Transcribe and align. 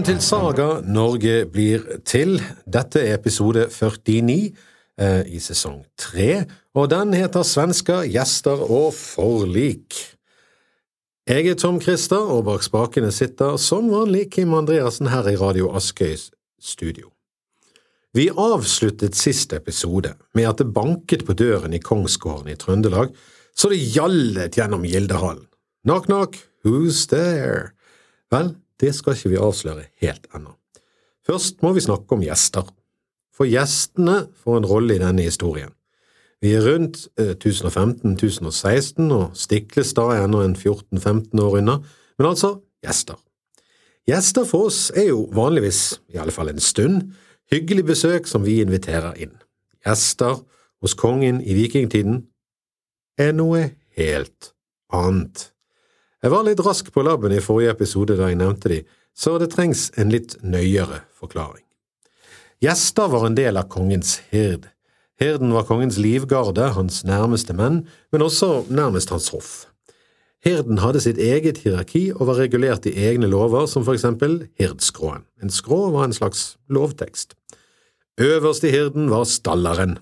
Velkommen 0.00 0.16
til 0.16 0.24
Saga 0.24 0.66
Norge 0.88 1.32
blir 1.52 1.82
til. 2.08 2.38
Dette 2.64 3.02
er 3.04 3.18
episode 3.18 3.66
49 3.68 4.46
eh, 4.96 5.26
i 5.28 5.36
sesong 5.44 5.82
3, 6.00 6.28
og 6.72 6.86
den 6.88 7.12
heter 7.12 7.44
Svensker, 7.44 8.06
gjester 8.08 8.62
og 8.64 8.94
forlik. 8.96 9.98
Jeg 11.28 11.50
er 11.52 11.58
Tom 11.60 11.82
Christer, 11.84 12.16
og 12.32 12.46
bak 12.46 12.64
spakene 12.64 13.10
sitter 13.12 13.58
som 13.60 13.90
vanlig 13.92 14.30
Kim 14.38 14.56
Andreassen 14.56 15.10
her 15.12 15.28
i 15.28 15.36
Radio 15.36 15.68
Askøys 15.76 16.30
studio. 16.56 17.10
Vi 18.16 18.30
avsluttet 18.32 19.20
siste 19.20 19.60
episode 19.60 20.14
med 20.32 20.48
at 20.48 20.64
det 20.64 20.70
banket 20.72 21.26
på 21.28 21.36
døren 21.36 21.76
i 21.76 21.82
Kongsgården 21.84 22.48
i 22.54 22.56
Trøndelag, 22.56 23.12
så 23.52 23.68
det 23.68 23.84
gjallet 23.92 24.56
gjennom 24.56 24.88
Gildehallen. 24.88 25.44
Knock, 25.84 26.08
knock, 26.08 26.40
who's 26.64 27.04
there? 27.12 27.74
Vel, 28.32 28.54
det 28.80 28.94
skal 28.96 29.16
ikke 29.16 29.32
vi 29.32 29.40
avsløre 29.40 29.88
helt 30.02 30.26
ennå. 30.34 30.54
Først 31.26 31.60
må 31.62 31.74
vi 31.76 31.84
snakke 31.84 32.16
om 32.16 32.24
gjester, 32.24 32.64
for 33.34 33.48
gjestene 33.48 34.26
får 34.40 34.60
en 34.60 34.68
rolle 34.68 34.96
i 34.96 35.02
denne 35.02 35.24
historien. 35.24 35.72
Vi 36.40 36.54
er 36.56 36.64
rundt 36.64 37.04
1015–1016, 37.20 39.10
og 39.12 39.36
Stiklestad 39.36 40.14
er 40.14 40.24
ennå 40.24 40.40
en 40.44 40.56
14–15 40.56 41.42
år 41.44 41.58
unna, 41.60 41.76
men 42.18 42.28
altså 42.30 42.54
gjester. 42.84 43.18
Gjester 44.08 44.46
for 44.48 44.70
oss 44.70 44.88
er 44.96 45.10
jo 45.10 45.26
vanligvis, 45.36 46.00
i 46.08 46.18
alle 46.18 46.32
fall 46.32 46.48
en 46.48 46.62
stund, 46.64 47.12
hyggelig 47.52 47.84
besøk 47.92 48.26
som 48.30 48.46
vi 48.46 48.62
inviterer 48.64 49.20
inn. 49.20 49.36
Gjester 49.84 50.40
hos 50.80 50.96
kongen 50.96 51.42
i 51.44 51.56
vikingtiden 51.56 52.22
er 53.20 53.36
noe 53.36 53.66
helt 54.00 54.52
annet. 54.96 55.50
Jeg 56.20 56.34
var 56.34 56.44
litt 56.44 56.60
rask 56.60 56.90
på 56.92 57.00
labben 57.00 57.32
i 57.32 57.40
forrige 57.40 57.72
episode 57.72 58.18
da 58.18 58.26
jeg 58.28 58.36
nevnte 58.36 58.68
de, 58.68 58.82
så 59.16 59.38
det 59.40 59.54
trengs 59.54 59.88
en 59.96 60.10
litt 60.12 60.36
nøyere 60.44 61.00
forklaring. 61.16 61.64
Gjester 62.60 63.08
var 63.08 63.24
en 63.24 63.38
del 63.38 63.56
av 63.56 63.70
kongens 63.72 64.18
hird. 64.28 64.66
Hirden 65.20 65.54
var 65.56 65.64
kongens 65.68 65.96
livgarde, 66.00 66.74
hans 66.76 67.02
nærmeste 67.08 67.56
menn, 67.56 67.86
men 68.12 68.24
også 68.24 68.66
nærmest 68.68 69.12
hans 69.14 69.30
hoff. 69.32 69.52
Hirden 70.44 70.80
hadde 70.80 71.00
sitt 71.04 71.16
eget 71.20 71.62
hierarki 71.64 72.10
og 72.14 72.26
var 72.28 72.40
regulert 72.40 72.88
i 72.88 72.94
egne 73.08 73.28
lover, 73.28 73.64
som 73.68 73.84
for 73.84 73.96
eksempel 73.96 74.42
hirdskråen. 74.60 75.24
En 75.40 75.52
skrå 75.52 75.86
var 75.96 76.04
en 76.08 76.16
slags 76.16 76.54
lovtekst. 76.68 77.32
Øverst 78.20 78.64
i 78.64 78.72
hirden 78.72 79.08
var 79.12 79.24
stalleren. 79.28 79.98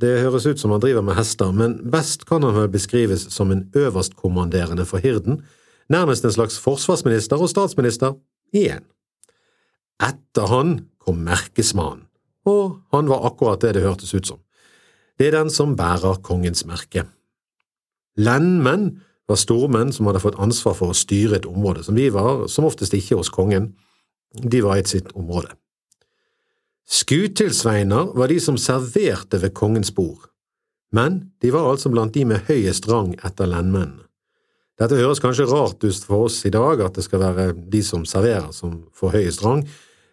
Det 0.00 0.22
høres 0.22 0.46
ut 0.48 0.60
som 0.60 0.72
han 0.72 0.80
driver 0.82 1.04
med 1.04 1.16
hester, 1.18 1.52
men 1.52 1.76
best 1.92 2.24
kan 2.28 2.44
han 2.46 2.56
vel 2.56 2.70
beskrives 2.72 3.26
som 3.34 3.52
en 3.52 3.66
øverstkommanderende 3.76 4.86
for 4.88 5.02
hirden, 5.04 5.42
nærmest 5.92 6.24
en 6.24 6.32
slags 6.32 6.58
forsvarsminister 6.62 7.40
og 7.40 7.50
statsminister 7.52 8.16
igjen. 8.54 8.86
Etter 10.02 10.48
han 10.48 10.78
kom 11.02 11.20
merkesmannen, 11.26 12.06
og 12.48 12.80
han 12.94 13.10
var 13.10 13.26
akkurat 13.28 13.62
det 13.62 13.76
det 13.76 13.84
hørtes 13.84 14.14
ut 14.14 14.26
som. 14.26 14.40
Det 15.18 15.28
er 15.28 15.36
den 15.36 15.50
som 15.52 15.76
bærer 15.76 16.22
kongens 16.24 16.64
merke. 16.66 17.04
Lendmenn 18.16 19.02
var 19.28 19.38
stormenn 19.38 19.92
som 19.94 20.08
hadde 20.08 20.22
fått 20.24 20.40
ansvar 20.42 20.74
for 20.76 20.92
å 20.92 20.96
styre 20.96 21.38
et 21.38 21.48
område, 21.48 21.84
som 21.86 21.96
de 21.96 22.08
var 22.12 22.46
som 22.50 22.66
oftest 22.66 22.96
ikke 22.96 23.20
hos 23.20 23.30
kongen, 23.32 23.74
de 24.32 24.62
var 24.64 24.80
i 24.80 24.88
sitt 24.88 25.12
område. 25.14 25.52
Skutilsveiner 26.88 28.12
var 28.18 28.28
de 28.28 28.38
som 28.42 28.58
serverte 28.58 29.38
ved 29.42 29.54
kongens 29.54 29.92
bord, 29.94 30.28
men 30.92 31.20
de 31.42 31.52
var 31.54 31.70
altså 31.70 31.92
blant 31.92 32.14
de 32.14 32.24
med 32.28 32.48
høyest 32.48 32.88
rang 32.90 33.14
etter 33.24 33.48
lendmennene. 33.48 34.02
Dette 34.80 34.96
høres 34.98 35.20
kanskje 35.22 35.46
rart 35.46 35.84
ut 35.84 36.04
for 36.08 36.26
oss 36.26 36.40
i 36.48 36.50
dag, 36.50 36.80
at 36.80 36.96
det 36.96 37.04
skal 37.06 37.22
være 37.22 37.52
de 37.54 37.82
som 37.86 38.06
serverer 38.08 38.50
som 38.56 38.80
får 38.96 39.18
høyest 39.18 39.44
rang, 39.44 39.62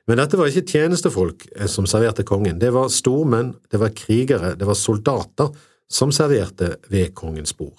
men 0.09 0.17
dette 0.17 0.37
var 0.37 0.49
ikke 0.49 0.67
tjenestefolk 0.67 1.45
eh, 1.55 1.67
som 1.69 1.87
serverte 1.89 2.25
kongen, 2.27 2.59
det 2.61 2.71
var 2.73 2.89
stormenn, 2.93 3.53
det 3.69 3.81
var 3.81 3.93
krigere, 3.97 4.55
det 4.57 4.67
var 4.67 4.77
soldater 4.77 5.53
som 5.89 6.13
serverte 6.13 6.75
ved 6.89 7.13
kongens 7.17 7.53
bord. 7.57 7.77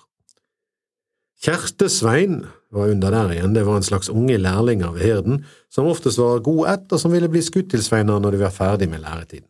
Kjertesvein 1.40 2.42
var 2.70 2.90
under 2.92 3.14
der 3.14 3.32
igjen, 3.32 3.54
det 3.56 3.64
var 3.64 3.78
en 3.80 3.86
slags 3.86 4.10
unge 4.12 4.36
lærlinger 4.36 4.92
ved 4.92 5.06
hirden, 5.06 5.44
som 5.72 5.88
oftest 5.88 6.20
var 6.20 6.42
god 6.44 6.66
ett, 6.68 6.88
og 6.92 7.00
som 7.00 7.12
ville 7.14 7.30
bli 7.32 7.40
skutt 7.42 7.70
til 7.72 7.82
sveiner 7.84 8.20
når 8.20 8.36
de 8.36 8.42
var 8.42 8.52
ferdig 8.52 8.90
med 8.92 9.00
læretiden. 9.00 9.48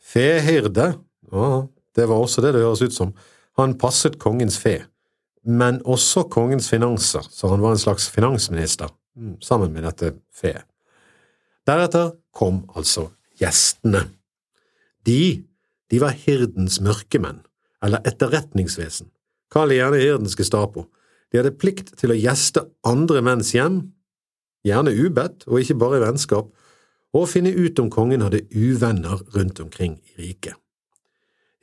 Fehirde, 0.00 0.94
ja, 1.32 1.48
det 1.96 2.06
var 2.08 2.22
også 2.22 2.44
det 2.44 2.54
det 2.56 2.62
høres 2.64 2.84
ut 2.86 2.96
som, 2.96 3.12
han 3.60 3.76
passet 3.78 4.16
kongens 4.20 4.56
fe, 4.60 4.78
men 5.44 5.82
også 5.84 6.26
kongens 6.32 6.70
finanser, 6.72 7.26
så 7.30 7.50
han 7.52 7.60
var 7.62 7.76
en 7.76 7.82
slags 7.82 8.08
finansminister, 8.10 8.88
mm, 9.16 9.36
sammen 9.44 9.72
med 9.72 9.84
dette 9.84 10.14
feet. 10.34 10.64
Deretter 11.66 12.14
kom 12.34 12.62
altså 12.76 13.10
gjestene. 13.40 14.06
De, 15.06 15.42
de 15.90 16.00
var 16.00 16.16
hirdens 16.16 16.80
mørkemenn, 16.80 17.42
eller 17.84 18.00
etterretningsvesen. 18.08 19.10
Kall 19.52 19.70
det 19.70 19.80
gjerne 19.80 20.02
hirdens 20.02 20.36
Gestapo. 20.38 20.86
De 21.30 21.40
hadde 21.40 21.54
plikt 21.58 21.94
til 22.00 22.12
å 22.12 22.18
gjeste 22.18 22.64
andre 22.86 23.22
menns 23.24 23.52
hjem, 23.54 23.80
gjerne 24.66 24.94
ubedt 24.94 25.46
og 25.46 25.62
ikke 25.62 25.78
bare 25.78 26.00
i 26.00 26.04
vennskap, 26.04 26.52
og 27.16 27.30
finne 27.30 27.52
ut 27.54 27.78
om 27.80 27.90
kongen 27.92 28.24
hadde 28.24 28.44
uvenner 28.52 29.22
rundt 29.34 29.60
omkring 29.62 29.98
i 30.12 30.28
riket. 30.28 30.56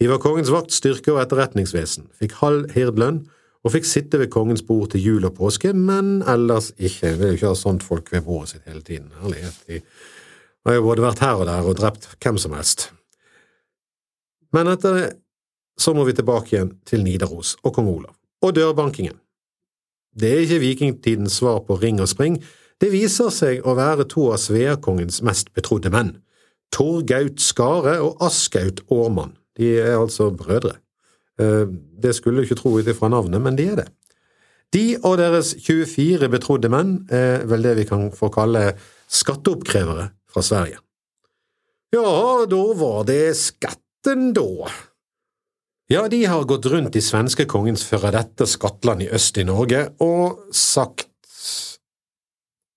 De 0.01 0.09
var 0.09 0.21
kongens 0.23 0.51
vaktstyrke 0.51 1.13
og 1.13 1.21
etterretningsvesen, 1.21 2.09
fikk 2.19 2.39
halv 2.41 2.73
hirdlønn 2.73 3.21
og 3.63 3.71
fikk 3.71 3.85
sitte 3.87 4.19
ved 4.19 4.31
kongens 4.33 4.63
bord 4.67 4.91
til 4.91 5.03
jul 5.03 5.27
og 5.27 5.37
påske, 5.37 5.71
men 5.71 6.17
ellers 6.27 6.73
ikke. 6.75 7.13
Vi 7.15 7.27
er 7.27 7.31
jo 7.31 7.37
ikke 7.37 7.53
ha 7.53 7.59
sånt 7.59 7.85
folk 7.85 8.11
ved 8.11 8.25
bordet 8.25 8.55
sitt 8.55 8.67
hele 8.67 8.83
tiden. 8.83 9.13
Herlighet. 9.21 9.61
De 9.69 9.79
har 10.67 10.75
jo 10.79 10.83
både 10.89 11.05
vært 11.05 11.23
her 11.23 11.39
og 11.39 11.47
der 11.47 11.69
og 11.69 11.77
drept 11.79 12.09
hvem 12.17 12.39
som 12.41 12.55
helst. 12.57 12.89
Men 14.53 14.69
etter 14.73 14.97
det 14.97 15.07
så 15.79 15.93
må 15.95 16.05
vi 16.07 16.15
tilbake 16.17 16.55
igjen 16.55 16.73
til 16.87 17.03
Nidaros 17.05 17.55
og 17.63 17.73
kong 17.75 17.89
Olav, 17.91 18.15
og 18.43 18.55
dørbankingen. 18.55 19.17
Det 20.13 20.29
er 20.29 20.43
ikke 20.43 20.61
vikingtidens 20.61 21.39
svar 21.41 21.63
på 21.65 21.79
ring 21.81 22.01
og 22.03 22.11
spring, 22.11 22.37
det 22.81 22.91
viser 22.91 23.31
seg 23.31 23.63
å 23.65 23.75
være 23.77 24.05
to 24.11 24.27
av 24.33 24.41
Sveakongens 24.43 25.21
mest 25.25 25.53
betrodde 25.55 25.91
menn, 25.93 26.17
Torgaut 26.73 27.41
Skare 27.41 27.99
og 28.03 28.21
Askaut 28.25 28.81
Aarmann. 28.91 29.35
De 29.57 29.75
er 29.77 29.95
altså 29.99 30.31
brødre. 30.33 30.79
Eh, 31.39 31.69
det 31.69 32.15
skulle 32.17 32.41
du 32.41 32.47
ikke 32.47 32.57
tro 32.59 32.73
ut 32.79 32.89
ifra 32.89 33.09
navnet, 33.13 33.41
men 33.41 33.57
de 33.57 33.67
er 33.71 33.83
det. 33.83 33.89
De 34.73 34.85
og 35.05 35.19
deres 35.21 35.53
24 35.61 36.29
betrodde 36.33 36.71
menn 36.73 36.95
er 37.13 37.45
vel 37.49 37.65
det 37.65 37.75
vi 37.77 37.85
kan 37.89 38.07
få 38.13 38.31
kalle 38.33 38.71
skatteoppkrevere 39.13 40.09
fra 40.33 40.41
Sverige. 40.45 40.81
Ja, 41.93 42.45
da 42.49 42.63
var 42.79 43.05
det 43.05 43.35
skatten, 43.37 44.31
da. 44.33 44.65
Ja, 45.91 46.07
de 46.07 46.21
har 46.25 46.45
gått 46.47 46.65
rundt 46.71 46.95
i 46.95 47.03
svenske 47.03 47.45
kongens 47.49 47.83
Føradette 47.83 48.47
skattland 48.47 49.03
i 49.03 49.09
øst 49.11 49.37
i 49.37 49.43
Norge 49.47 49.89
og 50.03 50.45
sagt 50.55 51.09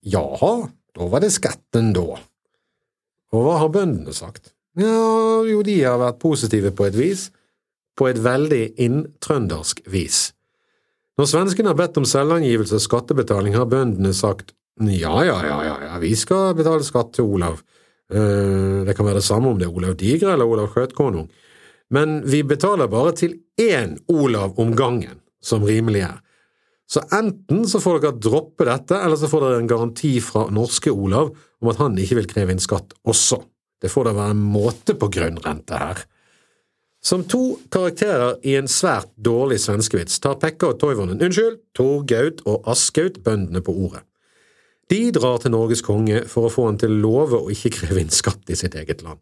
Jaha, 0.06 0.68
da 0.94 1.06
var 1.10 1.22
det 1.22 1.32
skatten, 1.34 1.92
da. 1.94 2.18
Og 3.34 3.42
hva 3.42 3.56
har 3.62 3.72
bøndene 3.74 4.14
sagt? 4.14 4.52
Ja, 4.78 5.42
jo, 5.46 5.62
de 5.66 5.80
har 5.82 5.98
vært 5.98 6.20
positive 6.22 6.70
på 6.76 6.86
et 6.86 6.98
vis 6.98 7.28
på 7.96 8.10
et 8.10 8.20
veldig 8.22 8.76
inntrøndersk 8.82 9.80
vis. 9.88 10.30
Når 11.16 11.30
svenskene 11.30 11.72
har 11.72 11.78
bedt 11.78 11.96
om 11.96 12.04
selvangivelse 12.06 12.76
og 12.76 12.84
skattebetaling, 12.84 13.56
har 13.56 13.70
bøndene 13.70 14.12
sagt 14.14 14.52
ja, 14.76 15.14
ja, 15.24 15.38
ja, 15.40 15.58
ja, 15.64 15.76
ja, 15.86 15.98
vi 16.02 16.12
skal 16.18 16.52
betale 16.58 16.84
skatt 16.84 17.14
til 17.16 17.24
Olav. 17.24 17.62
Eh, 18.12 18.84
det 18.84 18.92
kan 18.94 19.06
være 19.08 19.22
det 19.22 19.24
samme 19.24 19.48
om 19.48 19.56
det 19.58 19.64
er 19.70 19.78
Olav 19.78 19.94
Digre 19.96 20.34
eller 20.34 20.44
Olav 20.44 20.68
Skjøtkonung, 20.74 21.30
men 21.94 22.20
vi 22.26 22.42
betaler 22.46 22.90
bare 22.90 23.14
til 23.16 23.36
én 23.60 23.96
Olav 24.10 24.58
om 24.60 24.74
gangen, 24.76 25.20
som 25.42 25.64
rimelig 25.64 26.02
er. 26.08 26.22
Så 26.86 27.02
enten 27.14 27.64
så 27.66 27.80
får 27.82 28.00
dere 28.02 28.22
droppe 28.22 28.66
dette, 28.66 28.98
eller 28.98 29.18
så 29.18 29.30
får 29.30 29.42
dere 29.42 29.62
en 29.62 29.70
garanti 29.70 30.16
fra 30.22 30.46
norske 30.54 30.92
Olav 30.92 31.32
om 31.62 31.70
at 31.70 31.80
han 31.82 31.98
ikke 31.98 32.20
vil 32.20 32.28
kreve 32.30 32.54
inn 32.54 32.62
skatt 32.62 32.94
også. 33.06 33.40
Det 33.82 33.90
får 33.92 34.06
da 34.06 34.14
være 34.16 34.36
en 34.36 34.44
måte 34.54 34.94
på 34.98 35.10
grunnrente 35.12 35.78
her. 35.78 36.04
Som 37.06 37.26
to 37.30 37.58
karakterer 37.70 38.38
i 38.46 38.56
en 38.58 38.70
svært 38.70 39.10
dårlig 39.14 39.60
svenskevits 39.62 40.18
tar 40.22 40.38
Pekka 40.42 40.72
og 40.72 40.80
Toivonen, 40.80 41.20
unnskyld, 41.22 41.60
Tor 41.76 42.06
Gaut 42.08 42.42
og 42.48 42.66
Askaut 42.70 43.20
bøndene 43.26 43.62
på 43.62 43.74
ordet. 43.86 44.02
De 44.90 45.10
drar 45.14 45.38
til 45.42 45.52
Norges 45.54 45.82
konge 45.86 46.22
for 46.30 46.46
å 46.46 46.50
få 46.52 46.68
han 46.68 46.78
til 46.78 46.94
å 46.94 47.00
love 47.02 47.38
å 47.42 47.52
ikke 47.52 47.74
kreve 47.80 48.02
inn 48.02 48.12
skatt 48.14 48.50
i 48.50 48.58
sitt 48.58 48.74
eget 48.78 49.02
land. 49.06 49.18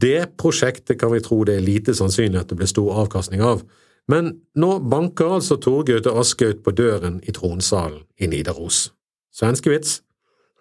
Det 0.00 0.36
prosjektet 0.40 1.00
kan 1.00 1.12
vi 1.12 1.20
tro 1.24 1.42
det 1.44 1.58
er 1.58 1.64
lite 1.64 1.94
sannsynlig 1.96 2.40
at 2.40 2.52
det 2.52 2.58
blir 2.60 2.70
stor 2.70 3.02
avkastning 3.02 3.42
av, 3.44 3.64
men 4.10 4.32
nå 4.58 4.70
banker 4.90 5.36
altså 5.36 5.58
Torgaut 5.60 6.08
og 6.08 6.22
Askaut 6.22 6.62
på 6.64 6.72
døren 6.74 7.20
i 7.28 7.34
tronsalen 7.36 8.02
i 8.18 8.30
Nidaros. 8.30 8.88
Svenskevits? 9.34 10.00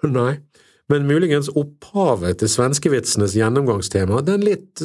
Nei, 0.20 0.42
men 0.90 1.08
muligens 1.08 1.50
opphavet 1.58 2.42
til 2.42 2.52
svenskevitsenes 2.52 3.38
gjennomgangstema, 3.38 4.22
den 4.26 4.46
litt 4.46 4.84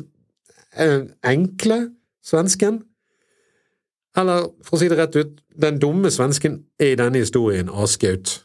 enkle 0.74 1.78
svensken. 2.24 2.82
Eller 4.18 4.48
for 4.64 4.76
å 4.76 4.80
si 4.80 4.88
det 4.90 4.98
rett 4.98 5.18
ut, 5.18 5.36
den 5.54 5.78
dumme 5.82 6.10
svensken 6.14 6.64
er 6.82 6.94
i 6.94 6.98
denne 6.98 7.22
historien 7.22 7.70
Aschehoug. 7.70 8.40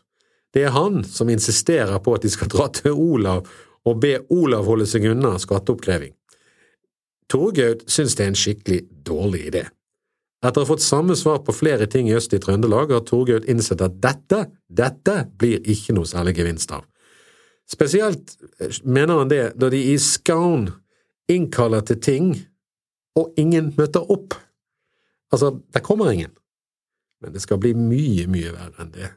Det 0.54 0.64
er 0.66 0.74
han 0.74 1.04
som 1.06 1.30
insisterer 1.30 2.00
på 2.02 2.16
at 2.18 2.24
de 2.26 2.32
skal 2.34 2.50
dra 2.50 2.66
til 2.74 2.98
Olav 2.98 3.50
og 3.88 4.00
be 4.04 4.18
Olav 4.34 4.68
holde 4.68 4.88
seg 4.90 5.08
unna 5.12 5.36
skatteoppkreving. 5.40 6.14
Torgaud 7.30 7.86
synes 7.88 8.16
det 8.18 8.26
er 8.26 8.32
en 8.32 8.40
skikkelig 8.40 8.80
dårlig 9.06 9.44
idé. 9.52 9.66
Etter 10.40 10.62
å 10.62 10.64
ha 10.64 10.70
fått 10.70 10.84
samme 10.84 11.18
svar 11.20 11.42
på 11.44 11.54
flere 11.54 11.86
ting 11.92 12.08
i 12.10 12.16
øst 12.16 12.34
i 12.34 12.40
Trøndelag, 12.42 12.94
har 12.96 13.04
Torgaud 13.06 13.48
innsett 13.52 13.84
at 13.84 13.98
dette, 14.02 14.46
dette 14.72 15.16
blir 15.40 15.60
ikke 15.68 15.96
noe 15.98 16.08
særlig 16.08 16.38
gevinst 16.40 16.72
av. 16.74 16.86
Spesielt 17.70 18.38
eh, 18.60 18.72
mener 18.84 19.20
han 19.20 19.32
det 19.32 19.44
da 19.60 19.70
de 19.70 19.82
i 19.92 19.98
Skaun 20.02 20.70
innkaller 21.30 21.84
til 21.86 22.00
ting, 22.02 22.32
og 23.20 23.34
ingen 23.38 23.74
møter 23.78 24.06
opp. 24.10 24.34
Altså, 25.34 25.60
det 25.74 25.84
kommer 25.86 26.12
ingen. 26.14 26.32
Men 27.22 27.36
det 27.36 27.44
skal 27.44 27.60
bli 27.62 27.74
mye, 27.76 28.30
mye 28.32 28.54
verre 28.56 28.80
enn 28.80 28.94
det. 28.96 29.12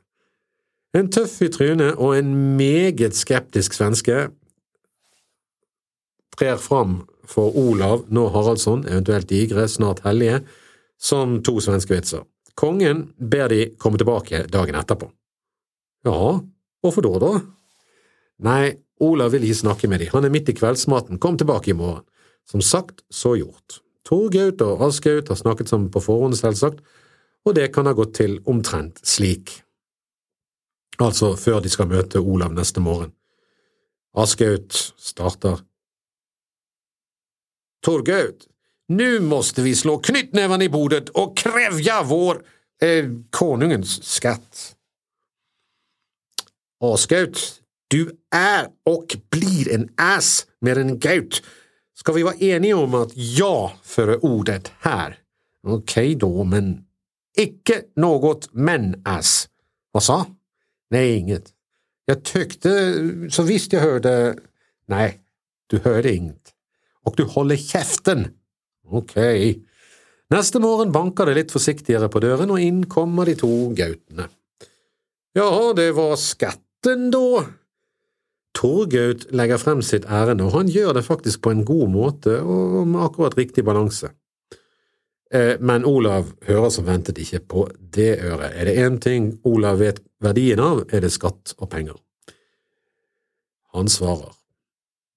En 0.99 1.09
tøff 1.09 1.39
i 1.41 1.49
trynet 1.53 1.97
og 1.97 2.17
en 2.19 2.33
meget 2.59 3.17
skeptisk 3.17 3.79
svenske 3.79 4.27
trer 6.43 6.57
fram 6.57 7.03
for 7.25 7.55
Olav, 7.57 8.07
nå 8.11 8.27
Haraldsson, 8.35 8.83
eventuelt 8.89 9.29
Digre, 9.31 9.69
snart 9.69 10.03
hellige, 10.03 10.41
som 10.99 11.39
to 11.47 11.61
svenske 11.63 11.95
vitser. 11.95 12.25
Kongen 12.59 13.13
ber 13.17 13.53
de 13.53 13.69
komme 13.79 14.01
tilbake 14.01 14.43
dagen 14.51 14.79
etterpå. 14.81 15.07
Ja, 16.05 16.41
hvorfor 16.83 17.07
da, 17.07 17.13
da? 17.23 17.31
Nei, 18.43 18.75
Olav 19.03 19.31
vil 19.37 19.47
ikke 19.47 19.61
snakke 19.61 19.91
med 19.91 20.03
de, 20.03 20.11
han 20.11 20.27
er 20.27 20.35
midt 20.35 20.51
i 20.51 20.57
kveldsmaten, 20.59 21.23
kom 21.23 21.39
tilbake 21.39 21.71
i 21.71 21.79
morgen. 21.79 22.03
Som 22.51 22.61
sagt, 22.61 23.05
så 23.07 23.37
gjort. 23.39 23.79
Torgaut 24.03 24.67
og 24.67 24.83
Askaut 24.89 25.31
har 25.31 25.39
snakket 25.39 25.71
sammen 25.71 25.93
på 25.95 26.03
forhånd, 26.03 26.35
selvsagt, 26.35 26.83
og 27.47 27.55
det 27.55 27.71
kan 27.75 27.87
ha 27.87 27.95
gått 27.95 28.17
til 28.19 28.41
omtrent 28.51 28.99
slik. 29.07 29.61
Altså 30.99 31.37
før 31.39 31.63
de 31.63 31.71
skal 31.71 31.91
møte 31.91 32.19
Olav 32.19 32.51
neste 32.55 32.83
morgen. 32.83 33.15
Askaut 34.19 34.75
starter. 34.99 35.63
Torgaut, 37.83 38.47
nu 38.89 39.21
måste 39.21 39.63
vi 39.63 39.75
slå 39.77 39.99
knyttnäven 39.99 40.63
i 40.63 40.69
bordet 40.69 41.09
och 41.09 41.37
krävja 41.37 42.03
vår 42.03 42.45
eh, 42.83 43.05
konungens 43.31 44.05
skatt. 44.05 44.77
Asgaut, 46.81 47.63
du 47.91 48.11
er 48.35 48.69
og 48.89 49.15
blir 49.31 49.69
en 49.75 49.89
ass 49.97 50.47
mer 50.61 50.81
en 50.81 50.99
gaut. 50.99 51.43
Skal 51.95 52.15
vi 52.15 52.25
være 52.27 52.43
enige 52.57 52.75
om 52.75 52.95
at 52.99 53.13
ja 53.15 53.71
fører 53.85 54.25
ordet 54.25 54.73
her? 54.83 55.19
Ok 55.63 55.95
da, 56.19 56.31
men 56.49 56.73
ikke 57.39 57.85
noe 58.03 58.35
men-ass. 58.53 59.47
Hva 59.93 60.03
sa? 60.03 60.19
Nei, 60.93 61.05
inget. 61.21 61.53
Jeg 62.09 62.23
tykte 62.27 62.73
så 63.31 63.45
visst 63.47 63.73
jeg 63.73 63.85
hørte 63.85 64.15
Nei, 64.91 65.21
du 65.71 65.79
hørte 65.85 66.11
inget. 66.11 66.52
Og 67.07 67.17
du 67.19 67.25
holder 67.29 67.59
kjeften. 67.61 68.29
Ok. 68.87 69.17
Neste 70.33 70.61
morgen 70.63 70.93
banker 70.95 71.29
det 71.29 71.39
litt 71.39 71.55
forsiktigere 71.55 72.09
på 72.13 72.23
døren, 72.25 72.53
og 72.55 72.63
inn 72.63 72.85
kommer 72.91 73.29
de 73.29 73.35
to 73.41 73.51
gautene. 73.77 74.29
Jaha, 75.37 75.73
det 75.77 75.91
var 75.97 76.15
skatten, 76.21 77.11
da, 77.13 77.43
Torgaut 78.53 79.31
legger 79.33 79.61
frem 79.61 79.81
sitt 79.85 80.05
ærende, 80.05 80.45
og 80.45 80.59
han 80.59 80.69
gjør 80.69 80.93
det 80.99 81.07
faktisk 81.07 81.41
på 81.45 81.55
en 81.55 81.65
god 81.65 81.89
måte 81.93 82.37
og 82.43 82.83
med 82.89 83.01
akkurat 83.07 83.37
riktig 83.39 83.65
balanse. 83.65 84.13
Eh, 85.33 85.57
men 85.61 85.87
Olav 85.89 86.35
hører 86.47 86.69
som 86.71 86.87
ventet 86.87 87.19
ikke 87.19 87.41
på 87.49 87.65
det 87.97 88.19
øret. 88.21 88.53
Er 88.53 88.69
det 88.69 88.77
én 88.77 89.01
ting 89.01 89.33
Olav 89.49 89.81
vet 89.81 90.03
verdien 90.21 90.61
av, 90.61 90.85
er 90.93 91.01
det 91.01 91.13
skatt 91.13 91.55
og 91.59 91.71
penger. 91.73 91.97
Han 93.73 93.89
svarer. 93.89 94.37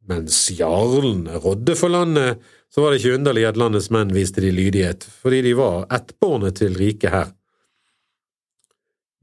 Mens 0.09 0.37
jarlen 0.53 1.25
rådde 1.41 1.75
for 1.79 1.89
landet, 1.89 2.41
så 2.69 2.83
var 2.83 2.91
det 2.91 2.99
ikke 3.01 3.15
underlig 3.17 3.45
at 3.47 3.57
landets 3.57 3.89
menn 3.93 4.11
viste 4.13 4.43
de 4.43 4.51
lydighet, 4.53 5.05
fordi 5.23 5.41
de 5.45 5.55
var 5.57 5.87
ettbårne 5.95 6.51
til 6.53 6.75
riket 6.77 7.13
her. 7.13 7.31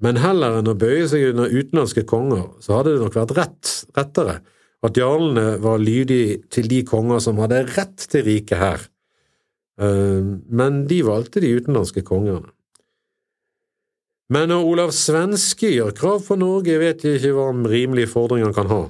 Men 0.03 0.19
heller 0.19 0.59
enn 0.59 0.71
å 0.73 0.79
bøye 0.79 1.05
seg 1.11 1.29
under 1.31 1.53
utenlandske 1.53 2.03
konger, 2.11 2.49
så 2.65 2.79
hadde 2.79 2.97
det 2.97 3.05
nok 3.05 3.19
vært 3.21 3.37
rett, 3.39 3.75
rettere 3.95 4.41
at 4.83 4.99
jarlene 4.99 5.61
var 5.63 5.79
lydige 5.79 6.41
til 6.51 6.67
de 6.71 6.81
konger 6.87 7.23
som 7.23 7.39
hadde 7.39 7.61
rett 7.77 8.09
til 8.11 8.27
riket 8.27 8.59
her, 8.59 8.89
eh, 9.79 10.33
men 10.51 10.83
de 10.91 10.99
valgte 11.07 11.45
de 11.45 11.53
utenlandske 11.55 12.03
kongene. 12.09 12.51
Men 14.33 14.49
når 14.49 14.65
Olav 14.65 14.91
Svenske 14.97 15.71
gjør 15.71 15.95
krav 15.95 16.23
for 16.25 16.41
Norge, 16.41 16.79
vet 16.81 17.05
jeg 17.05 17.21
ikke 17.21 17.35
hva 17.37 17.47
rimelige 17.69 18.11
fordringer 18.11 18.49
han 18.49 18.57
kan 18.57 18.71
ha, 18.73 18.83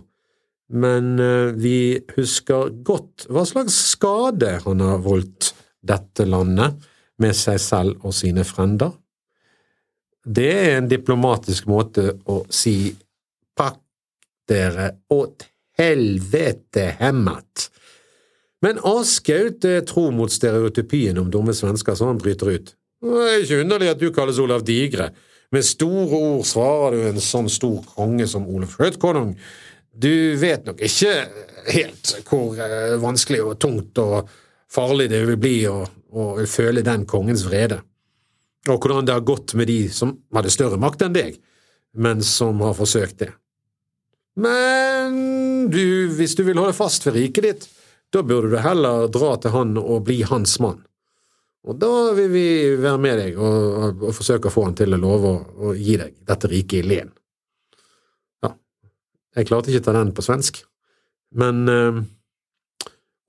men 0.73 1.19
eh, 1.21 1.53
vi 1.59 2.01
husker 2.17 2.73
godt 2.85 3.27
hva 3.33 3.45
slags 3.49 3.77
skade 3.93 4.57
han 4.65 4.83
har 4.85 5.03
voldt 5.05 5.53
dette 5.83 6.27
landet 6.29 6.81
med 7.23 7.37
seg 7.37 7.61
selv 7.61 8.07
og 8.07 8.15
sine 8.17 8.45
frender. 8.47 8.93
Det 10.23 10.51
er 10.55 10.77
en 10.79 10.91
diplomatisk 10.91 11.67
måte 11.71 12.13
å 12.31 12.43
si 12.53 12.93
pakk 13.59 13.81
dere 14.49 14.89
åt 15.13 15.49
helvete 15.79 16.93
hemmet. 17.01 17.69
Men 18.63 18.79
Askaut 18.87 19.65
er 19.67 19.83
tro 19.87 20.07
mot 20.15 20.31
stereotypien 20.31 21.19
om 21.19 21.31
dumme 21.31 21.55
svensker, 21.57 21.97
så 21.99 22.13
han 22.13 22.21
bryter 22.23 22.53
ut. 22.55 22.73
Det 23.03 23.23
er 23.27 23.43
ikke 23.43 23.63
underlig 23.65 23.91
at 23.91 24.01
du 24.03 24.13
kalles 24.15 24.39
Olav 24.39 24.63
Digre. 24.67 25.11
Med 25.53 25.67
store 25.67 26.17
ord 26.17 26.47
svarer 26.49 26.95
du 26.95 27.09
en 27.11 27.21
sånn 27.21 27.51
stor 27.51 27.83
konge 27.97 28.29
som 28.31 28.47
Olaf 28.49 28.79
Hødkonung. 28.81 29.35
Du 29.93 30.37
vet 30.41 30.65
nok 30.67 30.81
ikke 30.83 31.15
helt 31.73 32.15
hvor 32.27 32.59
eh, 32.59 32.99
vanskelig 33.03 33.43
og 33.45 33.59
tungt 33.61 33.99
og 34.01 34.31
farlig 34.73 35.11
det 35.13 35.21
vil 35.29 35.41
bli 35.41 35.57
å, 35.69 35.83
å 35.85 36.29
føle 36.49 36.85
den 36.87 37.05
kongens 37.09 37.45
vrede 37.47 37.83
og 38.71 38.79
hvordan 38.79 39.07
det 39.07 39.15
har 39.17 39.27
gått 39.27 39.55
med 39.59 39.67
de 39.67 39.89
som 39.91 40.15
hadde 40.35 40.53
større 40.55 40.79
makt 40.81 41.07
enn 41.07 41.17
deg, 41.17 41.39
men 41.99 42.23
som 42.23 42.61
har 42.63 42.77
forsøkt 42.79 43.25
det. 43.25 43.33
Men 44.39 45.69
du, 45.73 46.09
hvis 46.15 46.37
du 46.39 46.45
vil 46.47 46.61
holde 46.61 46.77
fast 46.77 47.07
ved 47.07 47.19
riket 47.19 47.49
ditt, 47.49 47.67
da 48.13 48.23
burde 48.23 48.53
du 48.53 48.61
heller 48.63 49.09
dra 49.13 49.35
til 49.41 49.55
han 49.55 49.75
og 49.81 50.07
bli 50.07 50.21
hans 50.29 50.59
mann. 50.63 50.83
Og 51.63 51.79
da 51.79 52.13
vil 52.17 52.31
vi 52.33 52.47
være 52.79 53.01
med 53.03 53.19
deg 53.21 53.37
og, 53.39 53.99
og, 54.03 54.09
forsøke 54.17 54.51
å 54.51 54.55
få 54.55 54.67
han 54.67 54.79
til 54.79 54.95
å 54.95 55.01
love 55.01 55.35
å 55.63 55.75
gi 55.79 55.99
deg 56.01 56.17
dette 56.27 56.51
riket 56.51 56.83
i 56.83 56.89
len. 56.95 57.13
Jeg 59.37 59.49
klarte 59.49 59.73
ikke 59.73 59.85
å 59.85 59.89
ta 59.89 59.95
den 59.97 60.13
på 60.13 60.25
svensk, 60.25 60.61
men 61.41 61.63
eh, 61.73 62.03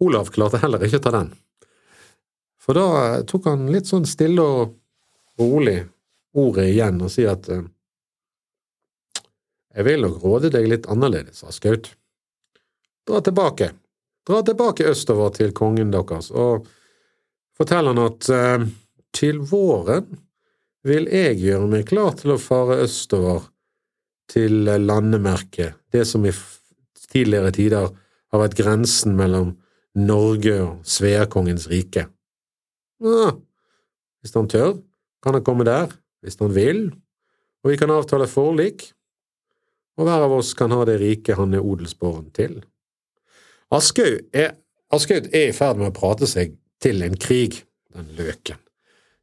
Olav 0.04 0.32
klarte 0.36 0.60
heller 0.64 0.84
ikke 0.84 1.00
å 1.00 1.06
ta 1.06 1.14
den. 1.16 1.32
For 2.60 2.76
da 2.76 2.88
tok 3.28 3.48
han 3.48 3.70
litt 3.72 3.90
sånn 3.90 4.08
stille 4.08 4.44
og 4.44 4.76
rolig 5.40 5.82
ordet 6.40 6.70
igjen 6.72 7.02
og 7.04 7.12
sier 7.14 7.36
at 7.36 7.48
eh, 7.52 7.64
jeg 9.74 9.88
vil 9.88 10.04
nok 10.06 10.20
råde 10.22 10.52
deg 10.54 10.68
litt 10.70 10.90
annerledes, 10.92 11.42
Askaut. 11.48 11.90
Dra 13.08 13.24
tilbake. 13.26 13.72
Dra 14.28 14.44
tilbake 14.46 14.86
østover 14.92 15.34
til 15.36 15.56
kongen 15.56 15.90
deres, 15.92 16.30
og 16.32 16.68
fortell 17.58 17.90
han 17.90 18.04
at 18.04 18.30
eh, 18.32 18.68
til 19.16 19.42
våren 19.48 20.20
vil 20.84 21.08
jeg 21.12 21.40
gjøre 21.42 21.72
meg 21.72 21.88
klar 21.90 22.14
til 22.20 22.36
å 22.36 22.42
fare 22.42 22.82
østover 22.84 23.48
til 24.32 24.66
landemerket, 24.88 25.76
det 25.92 26.06
som 26.08 26.26
i 26.26 26.34
tidligere 27.14 27.52
tider 27.54 27.92
har 28.34 28.42
vært 28.42 28.58
grensen 28.58 29.18
mellom 29.18 29.54
Norge 29.94 30.56
og 30.64 30.88
Sveakongens 30.90 31.68
rike. 31.70 32.08
Ja, 33.04 33.34
hvis 34.24 34.34
han 34.38 34.50
tør, 34.50 34.78
kan 35.24 35.38
han 35.38 35.46
komme 35.46 35.68
der, 35.68 35.92
hvis 36.24 36.40
han 36.40 36.54
vil, 36.56 36.88
og 37.64 37.72
vi 37.72 37.78
kan 37.80 37.92
avtale 37.94 38.28
forlik, 38.28 38.90
og 39.98 40.08
hver 40.08 40.26
av 40.26 40.34
oss 40.34 40.54
kan 40.58 40.74
ha 40.74 40.82
det 40.90 40.98
riket 41.02 41.38
han 41.38 41.54
er 41.54 41.66
odelsbåren 41.66 42.32
til. 42.34 42.64
Aschehoug 43.74 44.24
er, 44.34 44.56
er, 44.94 45.28
i 45.38 45.54
ferd 45.56 45.80
med 45.80 45.92
å 45.92 45.96
prate 45.96 46.30
seg 46.30 46.56
til 46.82 47.04
en 47.06 47.16
krig, 47.18 47.62
den 47.94 48.10
løken. 48.18 48.60